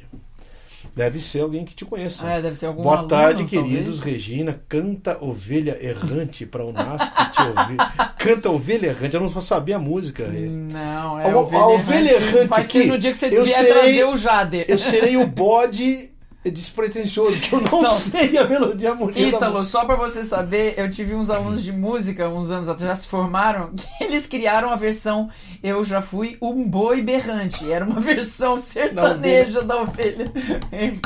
[0.95, 2.25] Deve ser alguém que te conheça.
[2.29, 3.97] É, deve ser algum Boa aluno, tarde, queridos.
[3.97, 3.99] talvez.
[4.01, 7.77] Regina, canta Ovelha Errante para o Nasp te ouvir.
[8.17, 9.13] Canta Ovelha Errante.
[9.15, 10.25] Eu não sabia a música.
[10.25, 14.03] Não, é A- a Ovelha Errante Vai ser no dia que você vier serei- trazer
[14.05, 14.65] o Jader.
[14.69, 16.11] Eu serei o bode
[16.51, 17.89] despretensioso, que eu não, Não.
[17.91, 21.63] sei a melodia a harmonia da Ítalo, só pra você saber, eu tive uns alunos
[21.63, 25.29] de música uns anos atrás, já se formaram, que eles criaram a versão
[25.63, 27.71] Eu Já Fui Um Boi Berrante.
[27.71, 30.25] Era uma versão sertaneja da ovelha.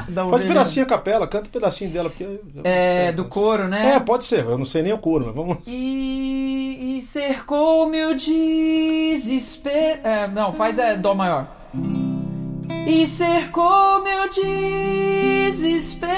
[0.08, 0.48] Da Faz um ovelha.
[0.48, 2.28] pedacinho a capela, canta um pedacinho dela, porque.
[2.64, 3.94] É, sei, do mas- coro, né?
[3.96, 5.58] É, pode ser, eu não sei nem o coro, mas vamos.
[5.68, 10.00] E, e cercou-me o desespero.
[10.04, 11.48] É, não, faz é Dó maior.
[12.88, 14.30] E cercou meu
[15.52, 16.10] desespero.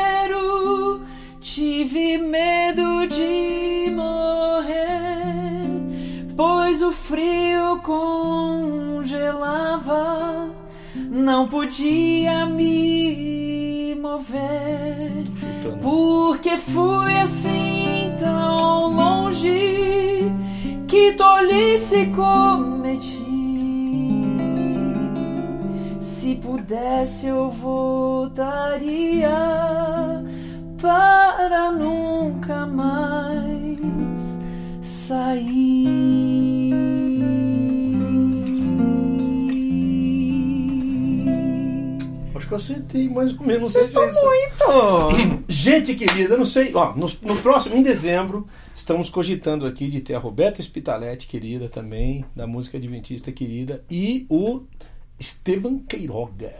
[1.39, 4.73] Tive medo de morrer,
[6.35, 9.11] pois o frio congelava.
[10.95, 15.25] Não podia me mover.
[15.81, 20.31] Porque fui assim tão longe
[20.87, 23.30] que tolice cometi.
[26.31, 29.27] Se pudesse eu voltaria
[30.79, 34.39] para nunca mais
[34.81, 35.91] sair.
[42.33, 44.09] Acho que eu acertei mais ou menos, não sei se é.
[44.09, 45.43] Muito!
[45.49, 46.73] Gente querida, eu não sei.
[46.73, 51.67] Ó, no, no próximo, em dezembro, estamos cogitando aqui de ter a Roberta Spitaletti, querida
[51.67, 54.61] também, da música adventista querida, e o
[55.21, 56.51] Estevam Queiroga,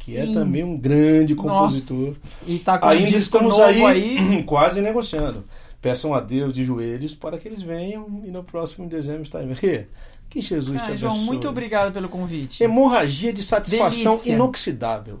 [0.00, 0.34] que é Sim.
[0.34, 2.08] também um grande compositor.
[2.08, 4.42] Nossa, e tá com um Ainda disco estamos aí, aí.
[4.42, 5.44] quase negociando.
[5.80, 9.60] Peçam a Deus de joelhos para que eles venham e no próximo em dezembro estaremos.
[9.60, 9.86] Rê,
[10.28, 10.96] Que Jesus te abençoe.
[10.96, 12.60] João, muito obrigado pelo convite.
[12.64, 14.34] Hemorragia de satisfação Delícia.
[14.34, 15.20] inoxidável.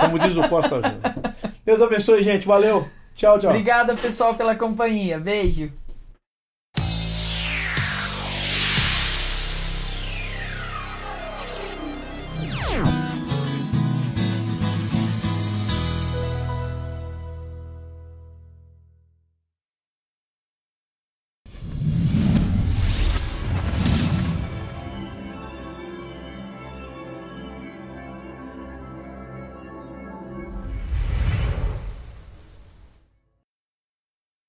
[0.00, 1.34] Como diz o Costa Júnior.
[1.64, 2.48] Deus abençoe, gente.
[2.48, 2.88] Valeu.
[3.14, 3.50] Tchau, tchau.
[3.50, 5.20] Obrigada, pessoal, pela companhia.
[5.20, 5.72] Beijo.